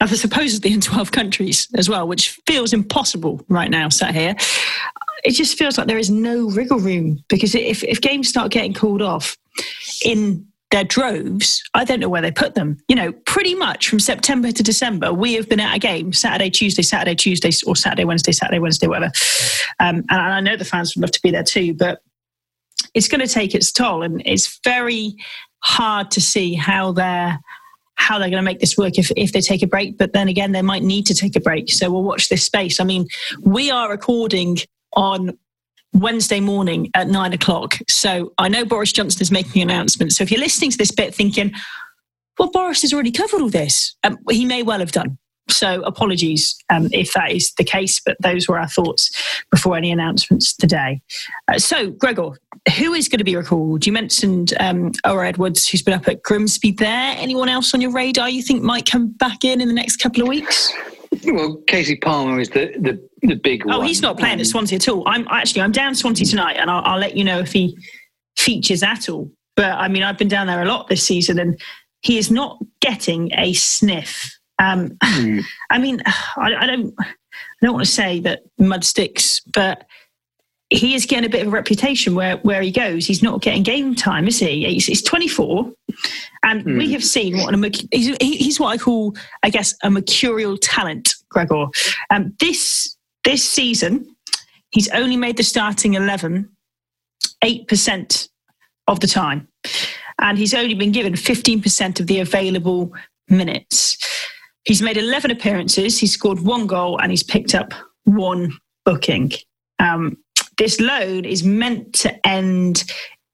supposedly 0.08 0.74
in 0.74 0.82
twelve 0.82 1.12
countries 1.12 1.68
as 1.76 1.90
well, 1.90 2.08
which 2.08 2.40
feels 2.48 2.74
impossible 2.74 3.44
right 3.50 3.70
now. 3.70 3.90
Sat 3.90 4.14
here, 4.14 4.36
it 5.24 5.32
just 5.32 5.58
feels 5.58 5.78
like 5.78 5.88
there 5.88 5.98
is 5.98 6.10
no 6.10 6.50
wriggle 6.50 6.80
room 6.80 7.24
because 7.30 7.56
if 7.56 7.84
if 7.84 8.02
games 8.02 8.28
start 8.28 8.52
getting 8.52 8.74
called 8.74 9.02
off 9.02 9.38
in 10.04 10.46
their 10.72 10.84
droves, 10.86 11.62
I 11.74 11.84
don't 11.84 12.00
know 12.00 12.08
where 12.10 12.22
they 12.22 12.32
put 12.32 12.56
them. 12.56 12.78
You 12.88 12.96
know, 12.96 13.12
pretty 13.26 13.56
much 13.56 13.90
from 13.90 14.00
September 14.00 14.52
to 14.52 14.64
December, 14.64 15.14
we 15.14 15.34
have 15.34 15.50
been 15.50 15.60
at 15.60 15.76
a 15.76 15.80
game 15.80 16.14
Saturday, 16.14 16.50
Tuesday, 16.50 16.82
Saturday, 16.82 17.16
Tuesday, 17.16 17.52
or 17.68 17.76
Saturday, 17.76 18.06
Wednesday, 18.06 18.32
Saturday, 18.32 18.60
Wednesday, 18.60 18.88
whatever. 18.88 19.12
Um, 19.80 20.06
and 20.10 20.22
I 20.22 20.40
know 20.40 20.56
the 20.56 20.66
fans 20.66 20.96
would 20.96 21.02
love 21.02 21.12
to 21.12 21.22
be 21.22 21.32
there 21.32 21.44
too, 21.44 21.74
but 21.74 22.02
it's 22.94 23.08
going 23.08 23.22
to 23.22 23.28
take 23.28 23.54
its 23.54 23.72
toll, 23.72 24.02
and 24.02 24.22
it's 24.26 24.60
very 24.64 25.16
hard 25.60 26.10
to 26.12 26.22
see 26.22 26.54
how 26.54 26.92
they're 26.92 27.40
how 28.02 28.18
they're 28.18 28.30
going 28.30 28.44
to 28.44 28.50
make 28.52 28.60
this 28.60 28.78
work 28.78 28.98
if, 28.98 29.12
if 29.16 29.32
they 29.32 29.42
take 29.42 29.62
a 29.62 29.68
break. 29.68 29.98
But 29.98 30.14
then 30.14 30.28
again, 30.28 30.52
they 30.52 30.62
might 30.62 30.84
need 30.84 31.06
to 31.06 31.14
take 31.14 31.36
a 31.36 31.40
break. 31.40 31.72
So 31.72 31.92
we'll 31.92 32.04
watch 32.04 32.30
this 32.30 32.44
space. 32.44 32.80
I 32.80 32.84
mean, 32.84 33.08
we 33.42 33.70
are 33.70 33.90
recording 33.90 34.58
on 34.94 35.38
Wednesday 35.94 36.40
morning 36.40 36.90
at 36.96 37.08
nine 37.08 37.34
o'clock. 37.34 37.78
So 37.88 38.34
I 38.38 38.48
know 38.48 38.66
Boris 38.66 38.92
Johnson 38.92 39.22
is 39.22 39.32
making 39.32 39.62
an 39.62 39.70
announcement. 39.70 40.14
So 40.14 40.24
if 40.24 40.32
you're 40.32 40.40
listening 40.40 40.72
to 40.72 40.78
this 40.78 40.92
bit 40.92 41.14
thinking, 41.14 41.54
well, 42.40 42.50
Boris 42.50 42.82
has 42.82 42.94
already 42.94 43.12
covered 43.12 43.42
all 43.42 43.50
this, 43.50 43.96
um, 44.04 44.18
he 44.30 44.46
may 44.46 44.64
well 44.64 44.80
have 44.80 44.92
done. 44.92 45.18
So 45.50 45.82
apologies 45.84 46.56
um, 46.70 46.90
if 46.92 47.14
that 47.14 47.32
is 47.32 47.54
the 47.54 47.64
case, 47.64 48.00
but 48.00 48.18
those 48.22 48.48
were 48.48 48.60
our 48.60 48.68
thoughts 48.68 49.12
before 49.50 49.76
any 49.76 49.92
announcements 49.92 50.56
today. 50.56 51.02
Uh, 51.48 51.60
so, 51.60 51.92
Gregor, 51.92 52.32
who 52.78 52.94
is 52.94 53.08
going 53.10 53.20
to 53.20 53.26
be 53.26 53.36
recalled? 53.36 53.86
You 53.86 53.92
mentioned 53.92 54.54
um, 54.60 54.92
Owura 55.06 55.28
Edwards, 55.28 55.68
who's 55.68 55.82
been 55.82 55.94
up 55.94 56.08
at 56.08 56.24
Grimsby 56.24 56.72
there. 56.74 57.16
Anyone 57.18 57.50
else 57.50 57.74
on 57.74 57.82
your 57.82 57.92
radar 57.92 58.30
you 58.30 58.42
think 58.42 58.64
might 58.64 58.90
come 58.90 59.10
back 59.12 59.44
in 59.44 59.62
in 59.62 59.68
the 59.68 59.74
next 59.74 59.98
couple 59.98 60.22
of 60.22 60.28
weeks? 60.28 60.72
Well, 61.26 61.58
Kasey 61.68 62.02
Palmer 62.02 62.40
is 62.40 62.50
the, 62.50 62.72
the, 62.80 63.28
the 63.28 63.36
big 63.36 63.64
oh, 63.68 63.80
one. 63.80 63.88
he's 63.88 64.02
not 64.02 64.18
playing 64.18 64.36
um, 64.36 64.42
at 64.42 64.48
Swansea 64.48 64.78
at 64.78 64.88
all. 64.88 65.04
I'm 65.08 65.28
actually 65.30 65.62
I'm 65.62 65.74
down 65.74 65.94
Swansea 65.94 66.26
tonight, 66.26 66.54
and 66.54 66.72
I'll, 66.72 66.84
I'll 66.86 67.00
let 67.00 67.18
you 67.18 67.24
know 67.24 67.40
if 67.40 67.52
he 67.52 67.78
features 68.38 68.82
at 68.82 69.10
all. 69.10 69.30
But 69.58 69.72
I 69.72 69.90
mean, 69.90 70.04
I've 70.04 70.18
been 70.18 70.30
down 70.30 70.48
there 70.48 70.62
a 70.62 70.66
lot 70.66 70.88
this 70.88 71.06
season, 71.06 71.38
and 71.38 71.60
he 72.02 72.18
is 72.18 72.32
not 72.32 72.60
getting 72.80 73.32
a 73.38 73.54
sniff. 73.54 74.38
Um, 74.62 74.90
mm. 75.04 75.44
I 75.70 75.80
mean, 75.80 76.02
I, 76.38 76.56
I, 76.56 76.66
don't 76.66 76.94
I 77.00 77.06
don't 77.62 77.74
want 77.74 77.86
to 77.86 77.92
say 77.92 78.20
that 78.22 78.44
mud 78.58 78.84
sticks, 78.84 79.42
but 79.42 79.86
he 80.70 80.96
is 80.96 81.06
getting 81.06 81.26
a 81.26 81.30
bit 81.30 81.42
of 81.42 81.48
a 81.48 81.52
reputation 81.52 82.16
where 82.16 82.38
where 82.38 82.62
he 82.62 82.72
goes. 82.72 83.06
He's 83.06 83.22
not 83.22 83.42
getting 83.42 83.64
game 83.64 83.94
time, 83.94 84.28
is 84.28 84.40
he? 84.40 84.66
He's, 84.66 84.86
he's 84.86 85.04
24, 85.04 85.70
and 86.44 86.64
mm. 86.64 86.78
we 86.78 86.94
have 86.94 87.04
seen 87.04 87.38
what 87.38 87.54
a 87.54 87.88
he's, 87.92 88.16
he's 88.22 88.60
what 88.60 88.70
I 88.70 88.78
call, 88.78 89.16
I 89.44 89.50
guess, 89.50 89.76
a 89.84 89.90
mercurial 89.90 90.58
talent, 90.58 91.14
Gregor. 91.30 91.66
Um, 92.10 92.34
this 92.40 92.96
this 93.26 93.48
season, 93.48 94.16
he's 94.72 94.88
only 94.90 95.18
made 95.18 95.38
the 95.38 95.44
starting 95.44 95.96
11 95.96 96.50
eight 97.44 97.68
percent 97.68 98.30
of 98.88 99.02
the 99.02 99.08
time, 99.08 99.50
and 100.20 100.38
he's 100.38 100.54
only 100.54 100.74
been 100.74 100.94
given 100.94 101.14
15% 101.14 102.00
of 102.00 102.08
the 102.08 102.20
available 102.20 102.94
minutes. 103.28 103.98
He's 104.64 104.82
made 104.82 104.98
11 104.98 105.32
appearances. 105.32 105.98
He's 105.98 106.14
scored 106.14 106.40
one 106.40 106.68
goal, 106.68 107.00
and 107.00 107.12
he's 107.12 107.24
picked 107.24 107.56
up 107.56 107.74
one 108.04 108.58
booking. 108.86 109.32
Um, 109.80 110.18
this 110.58 110.80
loan 110.80 111.26
is 111.26 111.44
meant 111.44 111.94
to 111.96 112.28
end 112.28 112.84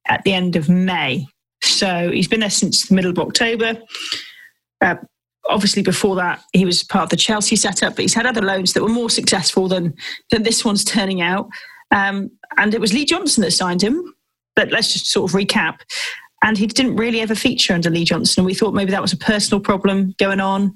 at 0.07 0.23
the 0.23 0.33
end 0.33 0.55
of 0.55 0.69
May. 0.69 1.27
So 1.61 2.11
he's 2.11 2.27
been 2.27 2.39
there 2.39 2.49
since 2.49 2.87
the 2.87 2.95
middle 2.95 3.11
of 3.11 3.19
October. 3.19 3.81
Uh, 4.79 4.95
obviously, 5.49 5.81
before 5.81 6.15
that, 6.15 6.41
he 6.53 6.65
was 6.65 6.83
part 6.83 7.03
of 7.03 7.09
the 7.09 7.17
Chelsea 7.17 7.55
setup, 7.55 7.95
but 7.95 8.03
he's 8.03 8.13
had 8.13 8.25
other 8.25 8.41
loans 8.41 8.73
that 8.73 8.83
were 8.83 8.89
more 8.89 9.09
successful 9.09 9.67
than, 9.67 9.93
than 10.31 10.43
this 10.43 10.63
one's 10.63 10.83
turning 10.83 11.21
out. 11.21 11.49
Um, 11.91 12.31
and 12.57 12.73
it 12.73 12.81
was 12.81 12.93
Lee 12.93 13.05
Johnson 13.05 13.41
that 13.43 13.51
signed 13.51 13.81
him. 13.81 14.13
But 14.55 14.71
let's 14.71 14.91
just 14.91 15.07
sort 15.07 15.31
of 15.31 15.35
recap. 15.37 15.79
And 16.43 16.57
he 16.57 16.67
didn't 16.67 16.95
really 16.95 17.21
ever 17.21 17.35
feature 17.35 17.73
under 17.73 17.89
Lee 17.89 18.03
Johnson. 18.03 18.43
We 18.43 18.53
thought 18.53 18.73
maybe 18.73 18.91
that 18.91 19.01
was 19.01 19.13
a 19.13 19.17
personal 19.17 19.59
problem 19.59 20.15
going 20.17 20.39
on. 20.39 20.73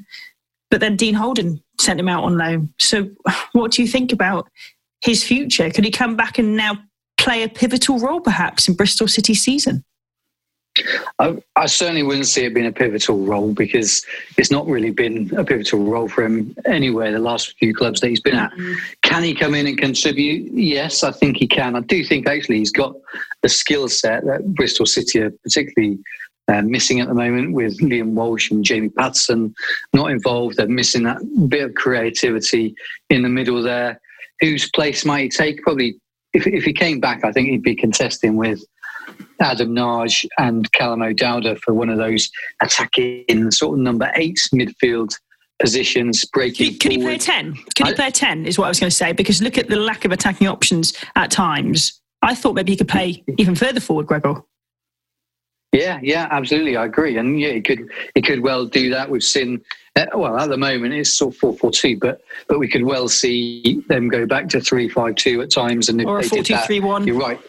But 0.71 0.79
then 0.79 0.95
Dean 0.95 1.13
Holden 1.13 1.61
sent 1.79 1.99
him 1.99 2.09
out 2.09 2.23
on 2.23 2.37
loan. 2.37 2.73
So, 2.79 3.11
what 3.51 3.71
do 3.71 3.83
you 3.83 3.87
think 3.87 4.11
about 4.11 4.49
his 5.01 5.23
future? 5.23 5.69
Could 5.69 5.85
he 5.85 5.91
come 5.91 6.15
back 6.15 6.39
and 6.39 6.57
now 6.57 6.79
play 7.17 7.43
a 7.43 7.49
pivotal 7.49 7.99
role 7.99 8.21
perhaps 8.21 8.67
in 8.67 8.73
Bristol 8.73 9.07
City 9.07 9.35
season? 9.35 9.83
I, 11.19 11.37
I, 11.57 11.65
certainly 11.65 12.01
wouldn't 12.01 12.27
see 12.27 12.45
it 12.45 12.53
being 12.53 12.65
a 12.65 12.71
pivotal 12.71 13.25
role 13.25 13.53
because 13.53 14.05
it's 14.37 14.51
not 14.51 14.65
really 14.67 14.89
been 14.89 15.29
a 15.35 15.43
pivotal 15.43 15.83
role 15.83 16.07
for 16.07 16.23
him 16.23 16.55
anywhere. 16.65 17.11
The 17.11 17.19
last 17.19 17.57
few 17.59 17.75
clubs 17.75 17.99
that 17.99 18.07
he's 18.07 18.21
been 18.21 18.35
at, 18.35 18.53
can 19.01 19.21
he 19.21 19.35
come 19.35 19.53
in 19.53 19.67
and 19.67 19.77
contribute? 19.77 20.49
Yes, 20.53 21.03
I 21.03 21.11
think 21.11 21.37
he 21.37 21.45
can. 21.45 21.75
I 21.75 21.81
do 21.81 22.05
think 22.05 22.25
actually 22.25 22.59
he's 22.59 22.71
got 22.71 22.95
the 23.41 23.49
skill 23.49 23.89
set 23.89 24.23
that 24.25 24.55
Bristol 24.55 24.85
City 24.85 25.19
are 25.19 25.31
particularly 25.43 25.99
uh, 26.51 26.61
missing 26.61 26.99
at 26.99 27.07
the 27.07 27.13
moment 27.13 27.53
with 27.53 27.79
Liam 27.79 28.11
Walsh 28.11 28.51
and 28.51 28.63
Jamie 28.63 28.89
Paterson 28.89 29.53
not 29.93 30.11
involved. 30.11 30.57
They're 30.57 30.67
missing 30.67 31.03
that 31.03 31.19
bit 31.47 31.63
of 31.63 31.73
creativity 31.75 32.75
in 33.09 33.23
the 33.23 33.29
middle 33.29 33.61
there 33.61 33.99
whose 34.41 34.69
place 34.71 35.05
might 35.05 35.21
he 35.21 35.29
take? 35.29 35.61
Probably, 35.61 35.95
if, 36.33 36.45
if 36.45 36.63
he 36.63 36.73
came 36.73 36.99
back, 36.99 37.23
I 37.23 37.31
think 37.31 37.49
he'd 37.49 37.63
be 37.63 37.75
contesting 37.75 38.35
with 38.35 38.63
Adam 39.39 39.73
Nagy 39.73 40.27
and 40.37 40.69
Callum 40.73 41.01
O'Dowda 41.01 41.59
for 41.59 41.73
one 41.73 41.89
of 41.89 41.97
those 41.97 42.29
attacking 42.61 43.51
sort 43.51 43.77
of 43.77 43.83
number 43.83 44.11
eight 44.15 44.39
midfield 44.53 45.13
positions 45.59 46.25
breaking. 46.25 46.77
Can, 46.79 46.91
he 46.91 46.97
play 46.97 47.15
a 47.15 47.19
10? 47.19 47.55
Can 47.75 47.87
he 47.87 47.93
play 47.93 48.07
a 48.07 48.11
10 48.11 48.45
is 48.45 48.57
what 48.57 48.65
I 48.65 48.69
was 48.69 48.79
going 48.79 48.89
to 48.89 48.95
say 48.95 49.13
because 49.13 49.41
look 49.41 49.57
at 49.57 49.69
the 49.69 49.75
lack 49.75 50.05
of 50.05 50.11
attacking 50.11 50.47
options 50.47 50.93
at 51.15 51.31
times. 51.31 52.01
I 52.23 52.35
thought 52.35 52.55
maybe 52.55 52.71
he 52.71 52.77
could 52.77 52.87
play 52.87 53.23
even 53.37 53.55
further 53.55 53.79
forward, 53.79 54.07
Gregor. 54.07 54.41
Yeah, 55.71 55.99
yeah, 56.03 56.27
absolutely. 56.31 56.75
I 56.75 56.85
agree. 56.85 57.17
And 57.17 57.39
yeah, 57.39 57.51
he 57.51 57.61
could 57.61 57.89
he 58.13 58.21
could 58.21 58.41
well 58.41 58.65
do 58.65 58.89
that. 58.89 59.09
We've 59.09 59.23
seen 59.23 59.61
uh, 59.95 60.05
well, 60.15 60.37
at 60.37 60.49
the 60.49 60.57
moment 60.57 60.93
it's 60.93 61.15
sort 61.15 61.33
of 61.33 61.39
four 61.39 61.57
four 61.57 61.71
two, 61.71 61.97
but 61.97 62.21
but 62.47 62.59
we 62.59 62.67
could 62.67 62.83
well 62.83 63.07
see 63.07 63.83
them 63.87 64.09
go 64.09 64.25
back 64.25 64.49
to 64.49 64.61
three 64.61 64.89
five 64.89 65.15
two 65.15 65.41
at 65.41 65.49
times. 65.49 65.87
And 65.87 66.01
if 66.01 66.07
or 66.07 66.19
a 66.19 66.23
four 66.23 66.43
two 66.43 66.57
three 66.57 66.81
one. 66.81 67.07
You're 67.07 67.19
right. 67.19 67.39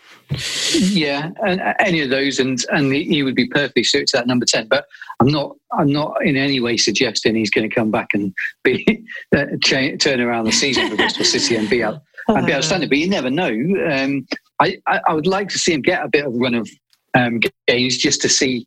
Yeah, 0.73 1.31
and 1.45 1.61
any 1.81 2.01
of 2.01 2.11
those, 2.11 2.39
and 2.39 2.59
and 2.71 2.93
he 2.93 3.23
would 3.23 3.35
be 3.35 3.49
perfectly 3.49 3.85
suited 3.85 4.07
to 4.09 4.17
that 4.19 4.27
number 4.27 4.47
ten. 4.47 4.67
But 4.69 4.87
I'm 5.21 5.29
not 5.29 5.57
I'm 5.73 5.93
not 5.93 6.25
in 6.25 6.37
any 6.37 6.61
way 6.61 6.77
suggesting 6.77 7.35
he's 7.35 7.51
going 7.51 7.69
to 7.69 7.75
come 7.75 7.91
back 7.91 8.09
and 8.15 8.33
be 8.63 9.05
uh, 9.37 9.47
turn 9.63 10.21
around 10.21 10.45
the 10.45 10.53
season 10.53 10.89
for 10.89 10.97
Bristol 10.97 11.25
City 11.25 11.57
and 11.57 11.69
be 11.69 11.83
out 11.83 12.03
and 12.29 12.47
be 12.47 12.55
outstanding. 12.55 12.89
But 12.89 12.99
you 12.99 13.09
never 13.09 13.31
know. 13.31 13.51
Um, 13.51 14.27
I, 14.61 14.79
I, 14.87 15.01
I 15.09 15.15
would 15.15 15.27
like 15.27 15.49
to 15.51 15.59
see 15.59 15.73
him 15.73 15.83
get 15.83 16.05
a 16.05 16.09
bit 16.09 16.25
of 16.25 16.35
a 16.35 16.39
run 16.39 16.55
of 16.55 16.69
um, 17.14 17.40
games 17.66 17.96
just 17.96 18.22
to 18.22 18.29
see 18.29 18.64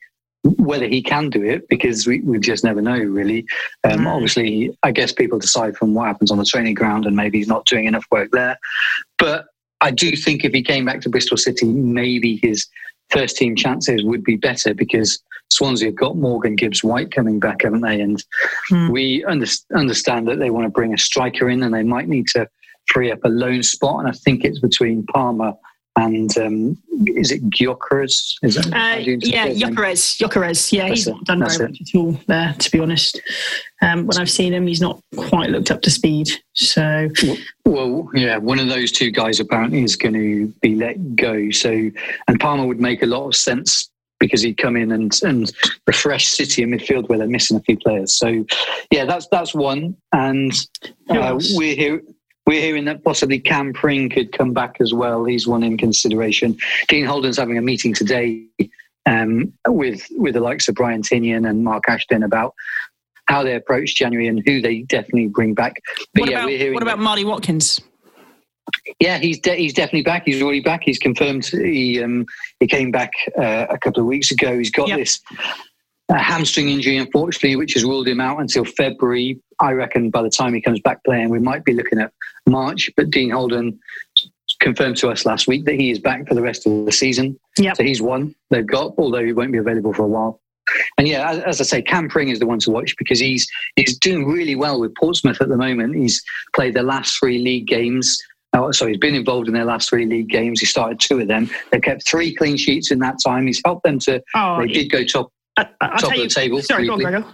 whether 0.58 0.88
he 0.88 1.01
can 1.01 1.31
do 1.31 1.43
it 1.43 1.67
because 1.69 2.05
we, 2.05 2.21
we 2.21 2.38
just 2.38 2.63
never 2.63 2.79
know 2.79 2.99
really 2.99 3.43
um, 3.84 4.01
mm. 4.01 4.08
obviously 4.08 4.77
i 4.84 4.91
guess 4.91 5.12
people 5.12 5.39
decide 5.39 5.75
from 5.75 5.95
what 5.95 6.05
happens 6.05 6.29
on 6.29 6.38
the 6.38 6.45
training 6.45 6.75
ground 6.75 7.08
and 7.08 7.15
maybe 7.15 7.39
he's 7.39 7.47
not 7.47 7.65
doing 7.65 7.86
enough 7.86 8.05
work 8.12 8.29
there 8.31 8.55
but 9.17 9.47
I 9.81 9.91
do 9.91 10.15
think 10.15 10.43
if 10.43 10.53
he 10.53 10.63
came 10.63 10.86
back 10.86 11.01
to 11.01 11.10
Bristol 11.10 11.38
City, 11.38 11.65
maybe 11.65 12.39
his 12.41 12.67
first 13.12 13.38
team 13.38 13.55
chances 13.55 14.03
would 14.03 14.23
be 14.23 14.36
better 14.36 14.73
because 14.73 15.21
Swansea 15.51 15.89
have 15.89 15.95
got 15.95 16.17
Morgan 16.17 16.55
Gibbs 16.55 16.84
White 16.84 17.12
coming 17.12 17.39
back, 17.39 17.62
haven't 17.62 17.81
they? 17.81 18.01
And 18.01 18.23
hmm. 18.69 18.89
we 18.89 19.23
under, 19.25 19.45
understand 19.75 20.27
that 20.27 20.39
they 20.39 20.49
want 20.49 20.65
to 20.65 20.71
bring 20.71 20.93
a 20.93 20.97
striker 20.97 21.49
in 21.49 21.62
and 21.62 21.73
they 21.73 21.84
might 21.84 22.08
need 22.08 22.27
to 22.29 22.49
free 22.88 23.12
up 23.12 23.19
a 23.23 23.29
loan 23.29 23.62
spot. 23.63 23.99
And 23.99 24.08
I 24.08 24.12
think 24.12 24.43
it's 24.43 24.60
between 24.60 25.05
Palmer 25.05 25.53
and 25.97 26.38
um, 26.38 26.77
is 27.08 27.31
it 27.31 27.49
Gyökeres? 27.49 28.36
Is 28.43 28.58
it? 28.58 28.65
Uh, 28.67 28.97
yeah, 28.99 29.47
Gyökeres. 29.47 30.17
Gyökeres. 30.19 30.71
Yeah, 30.71 30.88
that's 30.88 30.99
he's 30.99 31.08
it. 31.08 31.12
not 31.12 31.23
done 31.25 31.39
that's 31.39 31.58
very 31.58 31.69
much 31.69 31.81
at 31.81 31.97
all 31.97 32.19
there, 32.27 32.53
to 32.58 32.71
be 32.71 32.79
honest. 32.79 33.21
Um, 33.81 34.05
when 34.05 34.17
I've 34.17 34.29
seen 34.29 34.53
him, 34.53 34.67
he's 34.67 34.81
not 34.81 34.99
quite 35.15 35.49
looked 35.49 35.71
up 35.71 35.81
to 35.84 35.89
speed. 35.89 36.29
So, 36.53 37.10
well, 37.65 38.10
yeah, 38.13 38.38
one 38.38 38.60
of 38.60 38.67
those 38.67 38.91
two 38.91 39.10
guys 39.12 39.39
apparently 39.39 39.84
is 39.84 39.95
going 39.95 40.15
to 40.15 40.47
be 40.62 40.75
let 40.75 41.15
go. 41.15 41.49
So, 41.51 41.69
and 42.27 42.39
Palmer 42.39 42.65
would 42.65 42.81
make 42.81 43.01
a 43.01 43.08
lot 43.08 43.27
of 43.27 43.36
sense 43.36 43.89
because 44.19 44.41
he'd 44.41 44.58
come 44.58 44.75
in 44.75 44.91
and 44.91 45.13
and 45.23 45.51
refresh 45.88 46.27
City 46.27 46.63
in 46.63 46.71
midfield 46.71 47.08
where 47.08 47.17
they're 47.17 47.27
missing 47.27 47.58
a 47.58 47.62
few 47.62 47.77
players. 47.77 48.17
So, 48.17 48.45
yeah, 48.91 49.05
that's 49.05 49.27
that's 49.31 49.53
one. 49.53 49.95
And 50.12 50.51
uh, 51.10 51.39
we're 51.51 51.75
here 51.75 52.01
we're 52.45 52.62
hearing 52.62 52.86
that 52.86 53.03
possibly 53.03 53.39
Cam 53.39 53.73
Pring 53.73 54.10
could 54.10 54.31
come 54.31 54.53
back 54.53 54.77
as 54.79 54.93
well. 54.93 55.25
He's 55.25 55.47
one 55.47 55.63
in 55.63 55.77
consideration. 55.77 56.58
Dean 56.88 57.05
Holden's 57.05 57.38
having 57.38 57.58
a 57.58 57.62
meeting 57.62 57.93
today 57.93 58.45
um, 59.05 59.53
with 59.67 60.05
with 60.12 60.34
the 60.36 60.41
likes 60.41 60.67
of 60.67 60.75
Brian 60.75 61.01
Tinnion 61.01 61.49
and 61.49 61.63
Mark 61.63 61.84
Ashton 61.88 62.23
about 62.23 62.53
how 63.27 63.43
they 63.43 63.55
approach 63.55 63.95
January 63.95 64.27
and 64.27 64.43
who 64.45 64.62
they 64.62 64.81
definitely 64.84 65.27
bring 65.27 65.53
back. 65.53 65.81
But 66.13 66.21
what 66.21 66.29
yeah, 66.29 66.38
about, 66.38 66.45
we're 66.47 66.58
hearing 66.58 66.73
what 66.73 66.84
about 66.84 66.99
Marley 66.99 67.25
Watkins? 67.25 67.81
Yeah, 68.99 69.17
he's 69.19 69.39
de- 69.39 69.55
he's 69.55 69.73
definitely 69.73 70.03
back. 70.03 70.23
He's 70.25 70.41
already 70.41 70.62
back. 70.62 70.81
He's 70.84 70.99
confirmed. 70.99 71.45
He 71.45 72.01
um, 72.01 72.25
he 72.60 72.67
came 72.67 72.91
back 72.91 73.12
uh, 73.38 73.67
a 73.69 73.77
couple 73.77 74.01
of 74.01 74.08
weeks 74.08 74.31
ago. 74.31 74.58
He's 74.58 74.71
got 74.71 74.88
yep. 74.88 74.99
this 74.99 75.21
a 76.10 76.18
hamstring 76.18 76.70
injury, 76.70 76.98
unfortunately, 76.98 77.56
which 77.56 77.74
has 77.74 77.84
ruled 77.84 78.08
him 78.08 78.22
out 78.22 78.39
until 78.39 78.63
February. 78.63 79.39
I 79.60 79.72
reckon 79.72 80.10
by 80.10 80.22
the 80.22 80.30
time 80.30 80.54
he 80.54 80.62
comes 80.62 80.80
back 80.82 81.04
playing, 81.04 81.30
we 81.30 81.39
might 81.39 81.65
be 81.65 81.74
looking 81.74 82.00
at 82.00 82.12
March. 82.46 82.89
But 82.96 83.10
Dean 83.10 83.32
Holden 83.32 83.80
confirmed 84.60 84.98
to 84.98 85.10
us 85.10 85.26
last 85.26 85.48
week 85.48 85.65
that 85.65 85.76
he 85.76 85.91
is 85.91 86.00
back 86.00 86.28
for 86.28 86.36
the 86.36 86.41
rest 86.41 86.65
of 86.65 86.86
the 86.86 86.91
season. 86.91 87.39
Yep. 87.58 87.78
So 87.78 87.84
he's 87.84 88.02
one 88.02 88.36
they've 88.50 88.65
got, 88.65 88.94
although 88.98 89.24
he 89.24 89.34
won't 89.34 89.52
be 89.52 89.58
available 89.58 89.94
for 89.94 90.04
a 90.04 90.08
while. 90.08 90.41
And 90.98 91.08
yeah, 91.08 91.30
as, 91.30 91.39
as 91.39 91.62
I 91.62 91.63
say, 91.63 91.82
Cam 91.82 92.10
Pring 92.10 92.30
is 92.30 92.39
the 92.39 92.48
one 92.48 92.60
to 92.60 92.72
watch 92.72 92.96
because 92.98 93.20
he's 93.20 93.48
he's 93.76 93.98
doing 94.00 94.28
really 94.28 94.56
well 94.56 94.80
with 94.80 94.96
Portsmouth 94.96 95.41
at 95.41 95.50
the 95.50 95.58
moment. 95.58 95.96
He's 95.96 96.24
played 96.54 96.74
the 96.74 96.84
last 96.84 97.18
three 97.20 97.39
league 97.39 97.68
games. 97.68 98.20
Oh, 98.54 98.72
so 98.72 98.88
he's 98.88 98.98
been 98.98 99.15
involved 99.15 99.48
in 99.48 99.54
their 99.54 99.65
last 99.65 99.89
three 99.89 100.06
league 100.06 100.30
games. 100.30 100.62
He 100.62 100.65
started 100.65 101.00
two 101.00 101.20
of 101.20 101.28
them. 101.28 101.50
They've 101.72 101.82
kept 101.82 102.08
three 102.08 102.34
clean 102.34 102.56
sheets 102.56 102.89
in 102.89 103.00
that 103.00 103.18
time. 103.24 103.48
He's 103.48 103.62
helped 103.65 103.84
them 103.84 104.00
to. 104.00 104.24
Oh, 104.34 104.60
they 104.60 104.68
did 104.68 104.89
go 104.89 105.04
top 105.04 105.32
I, 105.58 105.68
I'll 105.82 105.98
top 105.98 106.12
of 106.12 106.18
the 106.18 106.28
table. 106.28 106.62
Sorry, 106.62 106.86
go 106.86 106.94
on, 106.94 107.00
Gregor. 107.00 107.26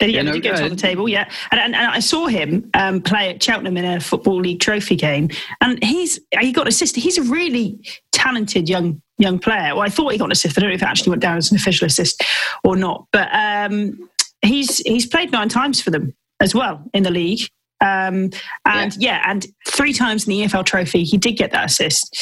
Did 0.00 0.08
he, 0.08 0.16
yeah, 0.16 0.22
no, 0.22 0.32
did 0.32 0.42
get 0.42 0.56
uh, 0.56 0.64
to 0.64 0.68
the 0.70 0.76
table? 0.76 1.08
Yeah, 1.08 1.30
and, 1.52 1.60
and, 1.60 1.74
and 1.74 1.86
I 1.86 2.00
saw 2.00 2.26
him 2.26 2.68
um, 2.74 3.00
play 3.00 3.30
at 3.30 3.42
Cheltenham 3.42 3.76
in 3.76 3.84
a 3.84 4.00
football 4.00 4.40
league 4.40 4.60
trophy 4.60 4.96
game, 4.96 5.30
and 5.60 5.82
he's 5.84 6.18
he 6.40 6.52
got 6.52 6.62
an 6.62 6.68
assist. 6.68 6.96
He's 6.96 7.16
a 7.16 7.22
really 7.22 7.78
talented 8.10 8.68
young 8.68 9.00
young 9.18 9.38
player. 9.38 9.74
Well, 9.74 9.82
I 9.82 9.88
thought 9.88 10.10
he 10.10 10.18
got 10.18 10.26
an 10.26 10.32
assist. 10.32 10.58
I 10.58 10.60
don't 10.60 10.70
know 10.70 10.74
if 10.74 10.82
it 10.82 10.88
actually 10.88 11.10
went 11.10 11.22
down 11.22 11.36
as 11.36 11.50
an 11.52 11.56
official 11.56 11.86
assist 11.86 12.24
or 12.64 12.76
not, 12.76 13.06
but 13.12 13.28
um, 13.32 14.08
he's 14.42 14.78
he's 14.78 15.06
played 15.06 15.30
nine 15.30 15.48
times 15.48 15.80
for 15.80 15.90
them 15.90 16.12
as 16.40 16.54
well 16.54 16.82
in 16.92 17.04
the 17.04 17.10
league. 17.10 17.48
Um, 17.80 18.30
and 18.64 18.94
yeah. 18.96 18.98
yeah. 18.98 19.22
and 19.26 19.46
three 19.68 19.92
times 19.92 20.26
in 20.26 20.30
the 20.30 20.42
EFL 20.42 20.64
Trophy, 20.64 21.04
he 21.04 21.18
did 21.18 21.36
get 21.36 21.50
that 21.52 21.66
assist. 21.66 22.16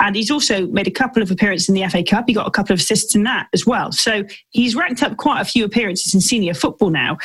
And 0.00 0.14
he's 0.14 0.30
also 0.30 0.66
made 0.66 0.86
a 0.86 0.90
couple 0.90 1.22
of 1.22 1.30
appearances 1.30 1.68
in 1.68 1.74
the 1.74 1.88
FA 1.88 2.02
Cup. 2.02 2.24
He 2.26 2.34
got 2.34 2.46
a 2.46 2.50
couple 2.50 2.74
of 2.74 2.80
assists 2.80 3.14
in 3.14 3.22
that 3.22 3.48
as 3.54 3.66
well. 3.66 3.92
So 3.92 4.24
he's 4.50 4.74
racked 4.74 5.02
up 5.02 5.16
quite 5.16 5.40
a 5.40 5.44
few 5.44 5.64
appearances 5.64 6.14
in 6.14 6.20
senior 6.20 6.54
football 6.54 6.90
now. 6.90 7.16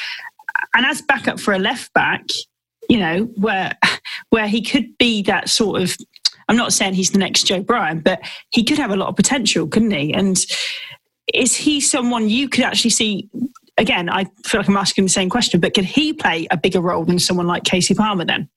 And 0.74 0.86
as 0.86 1.02
backup 1.02 1.39
for 1.39 1.54
a 1.54 1.60
left 1.60 1.94
back, 1.94 2.24
you 2.88 3.00
know, 3.00 3.24
where 3.36 3.74
where 4.30 4.48
he 4.48 4.62
could 4.62 4.98
be 4.98 5.22
that 5.24 5.50
sort 5.50 5.82
of 5.82 5.98
I'm 6.48 6.58
not 6.58 6.74
saying 6.74 6.94
he's 6.96 7.12
the 7.12 7.17
next 7.17 7.44
Joe 7.44 7.62
Bryan, 7.62 8.00
but 8.00 8.22
he 8.50 8.63
could 8.63 8.78
have 8.78 8.91
a 8.91 8.96
lot 8.96 9.08
of 9.08 9.15
potential, 9.15 9.67
couldn't 9.67 9.91
he? 9.91 10.13
And 10.13 10.38
is 11.34 11.56
he 11.56 11.80
someone 11.80 12.30
you 12.30 12.50
could 12.50 12.65
actually 12.65 12.89
see 12.89 13.30
again, 13.82 14.10
I 14.10 14.26
feel 14.46 14.62
like 14.62 14.70
I'm 14.70 14.78
asking 14.78 15.06
the 15.06 15.10
same 15.10 15.30
question, 15.30 15.60
but 15.60 15.74
could 15.74 15.86
he 15.86 16.13
play 16.13 16.48
a 16.52 16.58
bigger 16.58 16.80
role 16.80 17.04
than 17.04 17.20
someone 17.20 17.48
like 17.48 17.63
Kasey 17.63 17.98
Palmer 17.98 18.24
then? 18.24 18.48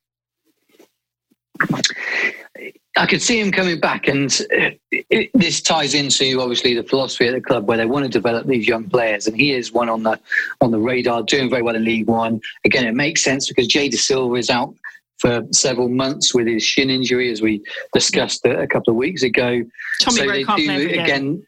I 2.97 3.07
could 3.07 3.21
see 3.21 3.41
him 3.41 3.51
coming 3.51 3.81
back, 3.81 4.07
and 4.07 4.31
it, 4.51 4.81
it, 4.93 5.31
this 5.35 5.61
ties 5.61 5.95
into 5.95 6.41
obviously 6.41 6.75
the 6.75 6.85
philosophy 6.85 7.27
at 7.27 7.35
the 7.35 7.41
club 7.41 7.67
where 7.67 7.77
they 7.77 7.87
want 7.87 8.05
to 8.05 8.09
develop 8.09 8.47
these 8.47 8.69
young 8.69 8.89
players, 8.89 9.27
and 9.27 9.37
he 9.37 9.53
is 9.53 9.73
one 9.73 9.89
on 9.89 10.05
the 10.05 10.21
on 10.61 10.71
the 10.71 10.79
radar, 10.79 11.23
doing 11.25 11.51
very 11.51 11.63
well 11.63 11.75
in 11.75 11.85
League 11.85 12.07
One. 12.07 12.41
Again, 12.65 12.85
it 12.87 12.95
makes 12.95 13.25
sense 13.25 13.49
because 13.49 13.67
Jay 13.67 13.89
Dasilva 13.89 14.39
is 14.39 14.49
out 14.49 14.75
for 15.19 15.43
several 15.51 15.89
months 15.89 16.35
with 16.35 16.47
his 16.47 16.63
shin 16.63 16.89
injury, 16.89 17.33
as 17.33 17.43
we 17.43 17.65
discussed 17.93 18.45
a, 18.45 18.61
a 18.61 18.67
couple 18.69 18.93
of 18.93 18.97
weeks 18.97 19.25
ago. 19.25 19.65
Tommy 20.01 20.19
so 20.19 20.27
they 20.29 20.45
do 20.45 20.89
again. 20.91 21.45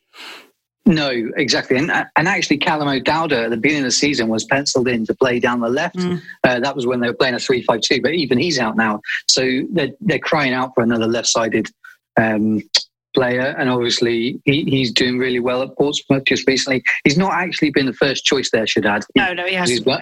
No, 0.87 1.11
exactly. 1.37 1.77
And, 1.77 1.91
and 1.91 2.29
actually, 2.29 2.59
Callum 2.59 2.87
O'Dowda 2.87 3.45
at 3.45 3.51
the 3.51 3.57
beginning 3.57 3.83
of 3.83 3.89
the 3.89 3.93
season 3.93 4.29
was 4.29 4.45
penciled 4.45 4.87
in 4.87 5.05
to 5.07 5.15
play 5.15 5.41
down 5.41 5.61
the 5.61 5.69
left. 5.69 5.97
Mm. 5.97 6.23
Uh, 6.45 6.61
that 6.61 6.77
was 6.77 6.87
when 6.87 7.01
they 7.01 7.09
were 7.09 7.15
playing 7.15 7.35
a 7.35 7.41
3 7.41 7.63
5 7.63 7.81
2, 7.81 8.01
but 8.01 8.15
even 8.15 8.39
he's 8.39 8.59
out 8.61 8.77
now. 8.77 9.01
So 9.29 9.63
they're, 9.73 9.91
they're 10.01 10.21
crying 10.21 10.53
out 10.53 10.73
for 10.75 10.85
another 10.85 11.09
left 11.09 11.27
sided 11.27 11.69
um, 12.17 12.63
player. 13.15 13.57
And 13.59 13.69
obviously, 13.69 14.41
he, 14.45 14.63
he's 14.63 14.93
doing 14.93 15.19
really 15.19 15.41
well 15.41 15.61
at 15.63 15.77
Portsmouth 15.77 16.25
just 16.25 16.47
recently. 16.47 16.85
He's 17.03 17.19
not 17.19 17.33
actually 17.33 17.71
been 17.71 17.87
the 17.87 17.93
first 17.93 18.25
choice 18.25 18.51
there, 18.53 18.67
should 18.67 18.87
add. 18.87 19.05
No, 19.17 19.33
no, 19.33 19.45
he 19.45 19.55
hasn't. 19.55 19.85
He's, 19.85 19.97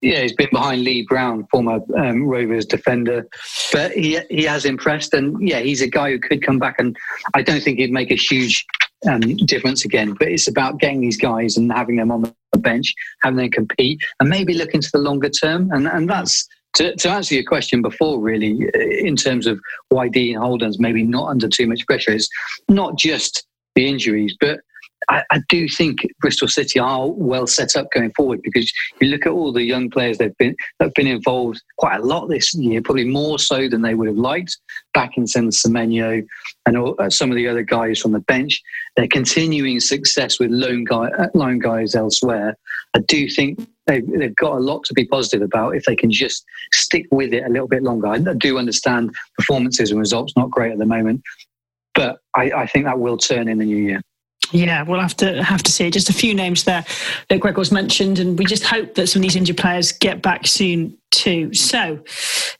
yeah, 0.00 0.20
he's 0.20 0.34
been 0.34 0.50
behind 0.52 0.84
Lee 0.84 1.06
Brown, 1.08 1.46
former 1.50 1.80
um, 1.96 2.26
Rovers 2.26 2.66
defender, 2.66 3.26
but 3.72 3.92
he 3.92 4.20
he 4.28 4.44
has 4.44 4.66
impressed, 4.66 5.14
and 5.14 5.36
yeah, 5.48 5.60
he's 5.60 5.80
a 5.80 5.86
guy 5.86 6.10
who 6.10 6.18
could 6.18 6.44
come 6.44 6.58
back, 6.58 6.74
and 6.78 6.94
I 7.32 7.40
don't 7.40 7.62
think 7.62 7.78
he'd 7.78 7.90
make 7.90 8.10
a 8.10 8.16
huge 8.16 8.66
um, 9.06 9.20
difference 9.20 9.84
again. 9.84 10.14
But 10.18 10.28
it's 10.28 10.48
about 10.48 10.78
getting 10.78 11.00
these 11.00 11.16
guys 11.16 11.56
and 11.56 11.72
having 11.72 11.96
them 11.96 12.10
on 12.10 12.22
the 12.52 12.58
bench, 12.58 12.94
having 13.22 13.38
them 13.38 13.50
compete, 13.50 14.00
and 14.20 14.28
maybe 14.28 14.54
look 14.54 14.74
into 14.74 14.90
the 14.92 14.98
longer 14.98 15.28
term. 15.28 15.70
And 15.72 15.86
and 15.86 16.08
that's 16.08 16.48
to, 16.74 16.94
to 16.96 17.10
answer 17.10 17.34
your 17.34 17.44
question 17.44 17.82
before, 17.82 18.20
really, 18.20 18.68
in 19.00 19.16
terms 19.16 19.46
of 19.46 19.60
why 19.88 20.08
Dean 20.08 20.36
Holden's 20.36 20.78
maybe 20.78 21.02
not 21.02 21.28
under 21.28 21.48
too 21.48 21.66
much 21.66 21.86
pressure, 21.86 22.12
is 22.12 22.28
not 22.68 22.98
just 22.98 23.46
the 23.74 23.88
injuries, 23.88 24.36
but 24.40 24.60
I, 25.08 25.22
I, 25.30 25.40
do 25.48 25.68
think 25.68 26.06
Bristol 26.20 26.48
City 26.48 26.78
are 26.78 27.10
well 27.10 27.46
set 27.46 27.76
up 27.76 27.86
going 27.92 28.12
forward 28.12 28.40
because 28.42 28.72
you 29.00 29.08
look 29.08 29.26
at 29.26 29.32
all 29.32 29.52
the 29.52 29.62
young 29.62 29.90
players 29.90 30.18
they've 30.18 30.36
been 30.38 30.56
that 30.78 30.86
have 30.86 30.94
been 30.94 31.06
involved 31.06 31.62
quite 31.78 32.00
a 32.00 32.04
lot 32.04 32.28
this 32.28 32.54
year, 32.54 32.80
probably 32.82 33.04
more 33.04 33.38
so 33.38 33.68
than 33.68 33.82
they 33.82 33.94
would 33.94 34.08
have 34.08 34.16
liked. 34.16 34.56
Back 34.92 35.16
in 35.16 35.24
Semenyo 35.24 36.24
and 36.66 36.76
all, 36.76 36.94
uh, 36.98 37.10
some 37.10 37.30
of 37.30 37.36
the 37.36 37.48
other 37.48 37.62
guys 37.62 38.00
from 38.00 38.12
the 38.12 38.20
bench, 38.20 38.60
they're 38.96 39.08
continuing 39.08 39.80
success 39.80 40.38
with 40.38 40.50
loan 40.50 40.84
guy 40.84 41.08
uh, 41.10 41.52
guys 41.58 41.94
elsewhere. 41.94 42.56
I 42.94 43.00
do 43.00 43.28
think 43.28 43.68
they've, 43.86 44.06
they've 44.18 44.36
got 44.36 44.56
a 44.56 44.60
lot 44.60 44.84
to 44.84 44.94
be 44.94 45.04
positive 45.04 45.42
about 45.42 45.76
if 45.76 45.84
they 45.84 45.96
can 45.96 46.10
just 46.10 46.44
stick 46.72 47.06
with 47.10 47.32
it 47.32 47.44
a 47.44 47.48
little 47.48 47.68
bit 47.68 47.82
longer. 47.82 48.06
I 48.06 48.18
do 48.18 48.58
understand 48.58 49.14
performances 49.36 49.90
and 49.90 49.98
results 49.98 50.32
not 50.36 50.50
great 50.50 50.72
at 50.72 50.78
the 50.78 50.86
moment, 50.86 51.22
but 51.94 52.18
I, 52.36 52.50
I 52.52 52.66
think 52.66 52.84
that 52.84 52.98
will 52.98 53.18
turn 53.18 53.48
in 53.48 53.58
the 53.58 53.64
new 53.64 53.76
year. 53.76 54.00
Yeah, 54.54 54.84
we'll 54.84 55.00
have 55.00 55.16
to 55.16 55.42
have 55.42 55.64
to 55.64 55.72
see. 55.72 55.90
Just 55.90 56.10
a 56.10 56.12
few 56.12 56.32
names 56.32 56.62
there 56.62 56.84
that 57.28 57.40
Gregor's 57.40 57.72
mentioned, 57.72 58.20
and 58.20 58.38
we 58.38 58.44
just 58.44 58.62
hope 58.62 58.94
that 58.94 59.08
some 59.08 59.18
of 59.18 59.24
these 59.24 59.34
injured 59.34 59.56
players 59.56 59.90
get 59.90 60.22
back 60.22 60.46
soon 60.46 60.96
too. 61.10 61.52
So, 61.52 61.98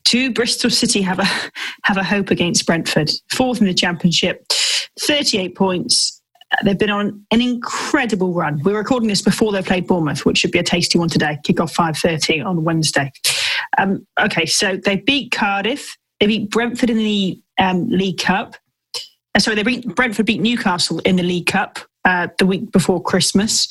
do 0.05 0.33
Bristol 0.33 0.71
City 0.71 1.03
have 1.03 1.21
a 1.21 1.25
have 1.85 1.97
a 1.97 2.03
hope 2.03 2.31
against 2.33 2.67
Brentford? 2.67 3.13
Fourth 3.31 3.61
in 3.61 3.69
the 3.69 3.75
Championship, 3.75 4.45
thirty-eight 4.99 5.55
points. 5.55 6.21
They've 6.65 6.79
been 6.79 6.91
on 6.91 7.25
an 7.31 7.41
incredible 7.41 8.33
run. 8.33 8.61
We're 8.65 8.79
recording 8.79 9.09
this 9.09 9.23
before 9.23 9.53
they 9.53 9.63
played 9.63 9.87
Bournemouth, 9.87 10.27
which 10.27 10.39
should 10.39 10.51
be 10.51 10.59
a 10.59 10.65
tasty 10.65 10.99
one 10.99 11.09
today. 11.09 11.39
Kick 11.45 11.61
off 11.61 11.73
five 11.73 11.97
thirty 11.97 12.41
on 12.41 12.65
Wednesday. 12.65 13.13
Um, 13.79 14.05
okay, 14.19 14.47
so 14.47 14.77
they 14.77 14.97
beat 14.97 15.31
Cardiff. 15.31 15.97
They 16.19 16.27
beat 16.27 16.51
Brentford 16.51 16.91
in 16.91 16.99
the 16.99 17.41
um, 17.61 17.89
League 17.89 18.19
Cup. 18.19 18.57
Uh, 19.35 19.41
sorry, 19.41 19.57
they 19.57 19.63
beat 19.63 19.87
Brentford 19.95 20.27
beat 20.27 20.41
Newcastle 20.41 21.01
in 21.01 21.17
the 21.17 21.23
League 21.23 21.47
Cup 21.47 21.79
uh, 22.05 22.29
the 22.39 22.47
week 22.47 22.71
before 22.71 23.03
Christmas. 23.03 23.69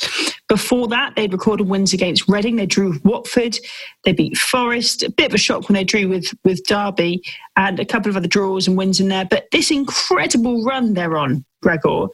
Before 0.50 0.88
that, 0.90 1.16
they'd 1.16 1.32
recorded 1.32 1.68
wins 1.68 1.94
against 1.94 2.28
Reading. 2.28 2.56
They 2.58 2.66
drew 2.66 2.90
with 2.90 3.06
Watford. 3.06 3.58
They 4.04 4.12
beat 4.12 4.38
Forest. 4.38 5.04
A 5.04 5.12
bit 5.12 5.28
of 5.28 5.34
a 5.34 5.38
shock 5.38 5.70
when 5.70 5.76
they 5.76 5.84
drew 5.84 6.08
with 6.10 6.34
with 6.44 6.66
Derby, 6.66 7.24
and 7.56 7.80
a 7.80 7.86
couple 7.86 8.10
of 8.10 8.18
other 8.18 8.28
draws 8.28 8.68
and 8.68 8.78
wins 8.78 9.00
in 9.00 9.08
there. 9.08 9.26
But 9.26 9.48
this 9.52 9.72
incredible 9.72 10.64
run 10.64 10.94
they're 10.94 11.18
on, 11.18 11.46
Gregor. 11.62 12.08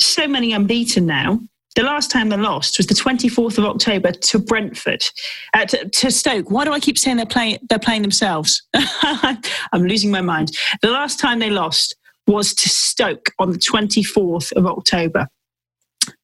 So 0.00 0.26
many 0.26 0.52
unbeaten 0.52 1.06
now. 1.06 1.40
The 1.76 1.82
last 1.82 2.10
time 2.10 2.30
they 2.30 2.38
lost 2.38 2.78
was 2.78 2.86
the 2.86 2.94
24th 2.94 3.58
of 3.58 3.66
October 3.66 4.10
to 4.10 4.38
Brentford, 4.38 5.04
uh, 5.52 5.66
to, 5.66 5.86
to, 5.90 6.10
Stoke. 6.10 6.50
Why 6.50 6.64
do 6.64 6.72
I 6.72 6.80
keep 6.80 6.96
saying 6.96 7.18
they're 7.18 7.26
playing? 7.26 7.58
They're 7.68 7.78
playing 7.78 8.00
themselves. 8.00 8.62
I'm 8.74 9.82
losing 9.82 10.10
my 10.10 10.22
mind. 10.22 10.56
The 10.80 10.90
last 10.90 11.20
time 11.20 11.38
they 11.38 11.50
lost 11.50 11.94
was 12.26 12.54
to 12.54 12.68
Stoke 12.68 13.30
on 13.38 13.50
the 13.50 13.58
24th 13.58 14.52
of 14.52 14.66
October. 14.66 15.28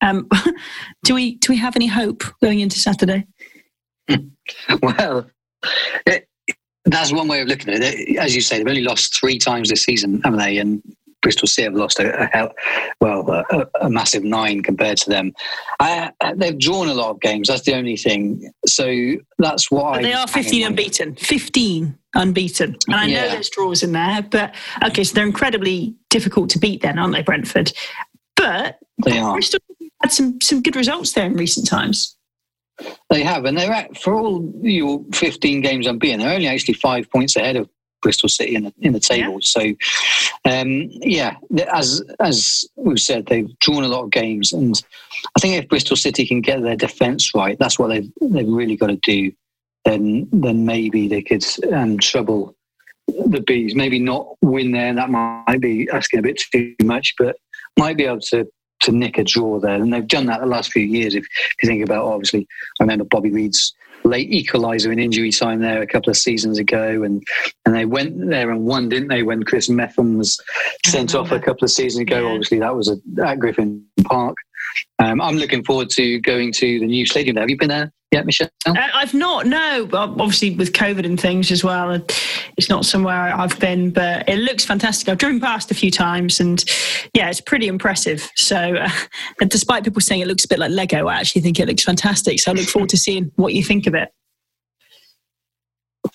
Um, 0.00 0.28
do 1.04 1.14
we 1.14 1.36
do 1.36 1.52
we 1.52 1.58
have 1.58 1.76
any 1.76 1.86
hope 1.86 2.24
going 2.42 2.60
into 2.60 2.78
Saturday? 2.78 3.26
well, 4.82 5.26
it, 6.06 6.28
that's 6.84 7.12
one 7.12 7.28
way 7.28 7.40
of 7.40 7.48
looking 7.48 7.72
at 7.72 7.80
it. 7.82 8.16
As 8.18 8.34
you 8.34 8.40
say, 8.40 8.58
they've 8.58 8.66
only 8.66 8.82
lost 8.82 9.18
three 9.18 9.38
times 9.38 9.70
this 9.70 9.82
season, 9.82 10.20
haven't 10.22 10.40
they? 10.40 10.58
And 10.58 10.82
Bristol 11.22 11.46
City 11.46 11.64
have 11.64 11.74
lost 11.74 11.98
a, 12.00 12.28
a 12.36 12.50
well 13.00 13.28
a, 13.30 13.66
a, 13.80 13.88
massive 13.88 14.24
nine 14.24 14.62
compared 14.62 14.98
to 14.98 15.10
them. 15.10 15.32
Uh, 15.80 16.10
they've 16.34 16.58
drawn 16.58 16.88
a 16.88 16.94
lot 16.94 17.10
of 17.10 17.20
games. 17.20 17.48
That's 17.48 17.62
the 17.62 17.74
only 17.74 17.96
thing. 17.96 18.52
So 18.66 19.14
that's 19.38 19.70
why 19.70 20.02
they 20.02 20.12
are 20.12 20.26
15 20.26 20.66
unbeaten. 20.66 21.14
15 21.16 21.96
unbeaten, 22.14 22.76
and 22.88 22.96
I 22.96 23.06
yeah. 23.06 23.22
know 23.22 23.30
there's 23.30 23.48
draws 23.48 23.82
in 23.82 23.92
there, 23.92 24.22
but 24.22 24.54
okay, 24.84 25.04
so 25.04 25.14
they're 25.14 25.26
incredibly 25.26 25.94
difficult 26.10 26.50
to 26.50 26.58
beat, 26.58 26.82
then, 26.82 26.98
aren't 26.98 27.14
they, 27.14 27.22
Brentford? 27.22 27.72
But 28.36 28.78
they 29.04 29.18
are. 29.18 29.34
Bristol 29.34 29.60
had 30.02 30.12
some 30.12 30.40
some 30.40 30.62
good 30.62 30.76
results 30.76 31.12
there 31.12 31.26
in 31.26 31.34
recent 31.34 31.66
times. 31.66 32.16
They 33.10 33.22
have, 33.22 33.44
and 33.44 33.56
they're 33.56 33.72
at 33.72 33.96
for 33.96 34.14
all 34.14 34.50
your 34.62 35.04
15 35.14 35.60
games 35.60 35.86
unbeaten. 35.86 36.20
They're 36.20 36.34
only 36.34 36.48
actually 36.48 36.74
five 36.74 37.08
points 37.10 37.36
ahead 37.36 37.56
of 37.56 37.68
Bristol 38.02 38.28
City 38.28 38.54
in 38.54 38.64
the 38.64 38.74
in 38.80 38.92
the 38.92 39.00
table. 39.00 39.34
Yeah. 39.34 39.38
So, 39.42 39.60
um, 40.44 40.88
yeah, 40.90 41.36
as 41.72 42.02
as 42.20 42.64
we've 42.76 43.00
said, 43.00 43.26
they've 43.26 43.58
drawn 43.60 43.84
a 43.84 43.88
lot 43.88 44.04
of 44.04 44.10
games, 44.10 44.52
and 44.52 44.80
I 45.36 45.40
think 45.40 45.54
if 45.54 45.68
Bristol 45.68 45.96
City 45.96 46.26
can 46.26 46.40
get 46.40 46.62
their 46.62 46.76
defence 46.76 47.34
right, 47.34 47.56
that's 47.58 47.78
what 47.78 47.88
they've 47.88 48.10
they've 48.20 48.48
really 48.48 48.76
got 48.76 48.88
to 48.88 48.96
do. 48.96 49.32
Then 49.84 50.28
then 50.32 50.66
maybe 50.66 51.08
they 51.08 51.22
could 51.22 51.44
um, 51.72 51.98
trouble 51.98 52.54
the 53.08 53.40
bees. 53.40 53.74
Maybe 53.74 53.98
not 53.98 54.26
win 54.42 54.72
there. 54.72 54.94
That 54.94 55.10
might 55.10 55.60
be 55.60 55.88
asking 55.92 56.20
a 56.20 56.22
bit 56.22 56.40
too 56.52 56.74
much, 56.82 57.14
but 57.18 57.36
might 57.78 57.96
be 57.96 58.04
able 58.04 58.20
to 58.20 58.46
to 58.82 58.92
nick 58.92 59.18
a 59.18 59.24
draw 59.24 59.60
there. 59.60 59.74
And 59.74 59.92
they've 59.92 60.06
done 60.06 60.26
that 60.26 60.40
the 60.40 60.46
last 60.46 60.72
few 60.72 60.82
years. 60.82 61.14
If, 61.14 61.24
you 61.62 61.68
think 61.68 61.84
about, 61.84 62.04
obviously, 62.04 62.46
I 62.80 62.84
remember 62.84 63.04
Bobby 63.04 63.30
Reid's 63.30 63.74
late 64.04 64.30
equaliser 64.30 64.92
in 64.92 64.98
injury 64.98 65.30
time 65.30 65.60
there 65.60 65.82
a 65.82 65.86
couple 65.86 66.10
of 66.10 66.16
seasons 66.16 66.58
ago, 66.58 67.02
and 67.02 67.22
and 67.64 67.74
they 67.74 67.84
went 67.84 68.28
there 68.28 68.50
and 68.50 68.64
won, 68.64 68.88
didn't 68.88 69.08
they? 69.08 69.22
When 69.22 69.42
Chris 69.42 69.68
Mepham 69.68 70.18
was 70.18 70.40
sent 70.84 71.14
off 71.14 71.30
a 71.30 71.40
couple 71.40 71.64
of 71.64 71.70
seasons 71.70 72.02
ago, 72.02 72.22
yeah. 72.22 72.32
obviously 72.32 72.58
that 72.58 72.74
was 72.74 72.88
at 72.88 73.38
Griffin 73.38 73.84
Park. 74.04 74.36
Um, 74.98 75.20
I'm 75.20 75.36
looking 75.36 75.64
forward 75.64 75.90
to 75.90 76.20
going 76.20 76.52
to 76.52 76.80
the 76.80 76.86
new 76.86 77.06
stadium. 77.06 77.34
There. 77.34 77.42
Have 77.42 77.50
you 77.50 77.58
been 77.58 77.68
there 77.68 77.92
yet, 78.12 78.26
Michelle? 78.26 78.48
Uh, 78.66 78.74
I've 78.94 79.14
not. 79.14 79.46
No, 79.46 79.88
obviously 79.92 80.54
with 80.54 80.72
COVID 80.72 81.04
and 81.04 81.18
things 81.20 81.50
as 81.50 81.64
well, 81.64 81.90
it's 82.56 82.68
not 82.68 82.84
somewhere 82.84 83.34
I've 83.34 83.58
been. 83.58 83.90
But 83.90 84.28
it 84.28 84.38
looks 84.38 84.64
fantastic. 84.64 85.08
I've 85.08 85.18
driven 85.18 85.40
past 85.40 85.70
a 85.70 85.74
few 85.74 85.90
times, 85.90 86.40
and 86.40 86.64
yeah, 87.14 87.30
it's 87.30 87.40
pretty 87.40 87.66
impressive. 87.66 88.30
So, 88.36 88.56
uh, 88.56 88.88
despite 89.48 89.84
people 89.84 90.00
saying 90.00 90.20
it 90.20 90.28
looks 90.28 90.44
a 90.44 90.48
bit 90.48 90.58
like 90.58 90.70
Lego, 90.70 91.08
I 91.08 91.14
actually 91.14 91.42
think 91.42 91.58
it 91.58 91.66
looks 91.66 91.84
fantastic. 91.84 92.40
So 92.40 92.52
I 92.52 92.54
look 92.54 92.68
forward 92.68 92.90
to 92.90 92.96
seeing 92.96 93.32
what 93.36 93.54
you 93.54 93.64
think 93.64 93.86
of 93.86 93.94
it 93.94 94.10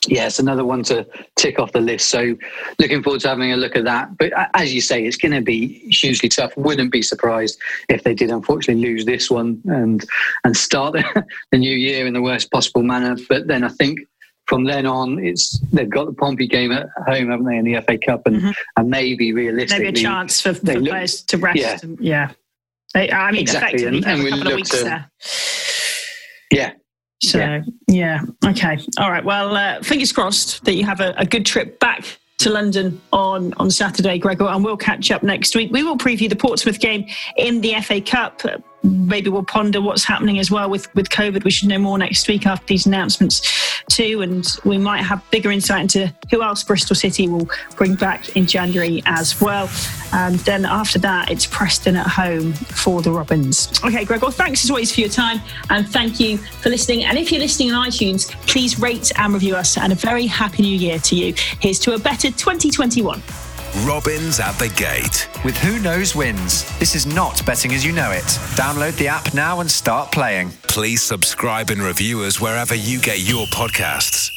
yeah, 0.06 0.28
it's 0.28 0.40
another 0.40 0.64
one 0.64 0.84
to 0.84 1.08
tick 1.36 1.60
off 1.60 1.72
the 1.72 1.82
list. 1.82 2.10
So 2.10 2.38
looking 2.80 3.02
forward 3.02 3.22
to 3.22 3.30
having 3.30 3.52
a 3.52 3.58
look 3.58 3.76
at 3.76 3.84
that. 3.86 4.18
But 4.18 4.32
as 4.54 4.74
you 4.74 4.82
say, 4.82 5.06
it's 5.06 5.18
going 5.18 5.34
to 5.34 5.42
be 5.42 5.80
hugely 5.90 6.30
tough. 6.30 6.56
Wouldn't 6.56 6.92
be 6.92 7.02
surprised 7.02 7.60
if 7.90 8.04
they 8.04 8.14
did 8.14 8.30
unfortunately 8.30 8.84
lose 8.84 9.06
this 9.06 9.30
one 9.30 9.62
and 9.66 10.06
and 10.44 10.56
start 10.56 10.94
the, 10.94 11.26
the 11.52 11.58
new 11.58 11.76
year 11.76 12.06
in 12.06 12.14
the 12.14 12.22
worst 12.22 12.52
possible 12.52 12.84
manner. 12.84 13.18
But 13.28 13.48
then 13.48 13.64
I 13.64 13.70
think 13.70 14.00
from 14.46 14.64
then 14.64 14.86
on, 14.86 15.20
it's 15.24 15.60
they've 15.74 15.90
got 15.90 16.06
the 16.06 16.14
Pompey 16.14 16.48
game 16.48 16.72
at 16.72 16.88
home, 17.06 17.30
haven't 17.30 17.46
they, 17.46 17.58
in 17.58 17.66
the 17.66 17.82
FA 17.82 17.98
Cup, 17.98 18.26
and 18.28 18.38
mm-hmm. 18.38 18.52
and 18.78 18.90
maybe 18.90 19.34
realistically, 19.34 19.86
maybe 19.86 20.00
a 20.00 20.02
chance 20.02 20.42
for, 20.42 20.54
for 20.54 20.80
players 20.80 21.22
to 21.24 21.38
rest. 21.38 21.58
Yeah, 21.58 21.78
and, 21.84 22.00
yeah. 22.00 22.32
I 22.96 23.32
mean, 23.32 23.42
exactly. 23.42 23.86
and, 23.86 24.06
and 24.06 24.26
a 24.26 24.30
couple 24.30 24.48
of 24.48 24.56
weeks 24.56 24.70
to, 24.70 24.84
there. 24.84 25.12
Yeah, 26.50 26.72
so, 27.22 27.40
yeah. 27.40 27.64
yeah. 27.88 28.22
Okay. 28.46 28.78
All 29.00 29.10
right. 29.10 29.24
Well, 29.24 29.56
uh, 29.56 29.82
fingers 29.82 30.12
crossed 30.12 30.64
that 30.66 30.76
you 30.76 30.86
have 30.86 31.00
a, 31.00 31.14
a 31.18 31.26
good 31.26 31.46
trip 31.46 31.80
back 31.80 32.18
to 32.40 32.52
London 32.52 33.02
on, 33.12 33.54
on 33.54 33.72
Saturday, 33.72 34.20
Gregor, 34.20 34.46
and 34.46 34.64
we'll 34.64 34.78
catch 34.78 35.10
up 35.10 35.24
next 35.24 35.56
week. 35.56 35.72
We 35.72 35.84
will 35.84 35.98
preview 35.98 36.30
the 36.30 36.36
Portsmouth 36.36 36.80
game 36.80 37.08
in 37.36 37.62
the 37.62 37.74
FA 37.82 38.00
Cup 38.00 38.42
maybe 38.88 39.30
we'll 39.30 39.44
ponder 39.44 39.82
what's 39.82 40.04
happening 40.04 40.40
as 40.40 40.50
well 40.50 40.70
with, 40.70 40.94
with 40.96 41.10
COVID. 41.10 41.44
We 41.44 41.52
should 41.52 41.68
know 41.68 41.80
more 41.80 41.98
next 41.98 42.28
week 42.28 42.46
after 42.46 42.66
these 42.66 42.86
announcements 42.86 43.42
too, 43.90 44.22
and 44.22 44.46
we 44.66 44.78
might 44.78 45.04
have 45.04 45.24
bigger 45.32 45.52
insight 45.52 45.82
into 45.82 46.14
who 46.32 46.42
else 46.42 46.64
Bristol 46.64 46.96
City 46.96 47.28
will 47.28 47.50
bring 47.76 47.96
back 47.96 48.36
in 48.36 48.46
January 48.46 49.02
as 49.06 49.40
well. 49.42 49.70
And 50.14 50.36
then 50.40 50.66
after 50.66 51.00
that, 51.00 51.32
it's 51.32 51.46
Preston 51.46 51.96
at 51.96 52.08
home 52.08 52.54
for 52.54 53.02
the 53.02 53.12
Robins. 53.12 53.72
Okay, 53.84 54.06
Gregor, 54.06 54.32
thanks 54.32 54.64
as 54.64 54.70
always 54.70 54.94
for 54.94 55.02
your 55.02 55.10
time, 55.10 55.42
and 55.70 55.88
thank 55.88 56.20
you 56.20 56.38
for 56.38 56.70
listening. 56.70 57.06
And 57.06 57.18
if 57.18 57.32
you're 57.32 57.42
listening 57.42 57.72
on 57.72 57.88
iTunes, 57.88 58.30
please 58.48 58.80
rate 58.80 59.12
and 59.18 59.34
review 59.34 59.56
us, 59.56 59.78
and 59.78 59.92
a 59.92 59.96
very 59.96 60.28
happy 60.28 60.64
new 60.64 60.78
year 60.78 61.00
to 61.00 61.16
you. 61.16 61.34
Here's 61.60 61.80
to 61.80 61.94
a 61.94 62.00
better 62.00 62.30
2021. 62.30 63.22
Robins 63.86 64.40
at 64.40 64.54
the 64.54 64.70
gate. 64.70 65.28
With 65.44 65.58
Who 65.58 65.80
Knows 65.80 66.16
Wins. 66.16 66.64
This 66.80 66.96
is 66.96 67.06
not 67.06 67.46
betting 67.46 67.74
as 67.74 67.86
you 67.86 67.92
know 67.92 68.12
it. 68.12 68.24
Download 68.56 68.96
the 68.98 69.08
app 69.08 69.34
now 69.34 69.60
and 69.60 69.70
start 69.70 70.12
playing. 70.12 70.52
Please 70.64 71.02
subscribe 71.02 71.70
and 71.70 71.82
review 71.82 72.22
us 72.22 72.40
wherever 72.40 72.76
you 72.76 73.00
get 73.00 73.20
your 73.20 73.46
podcasts. 73.48 74.37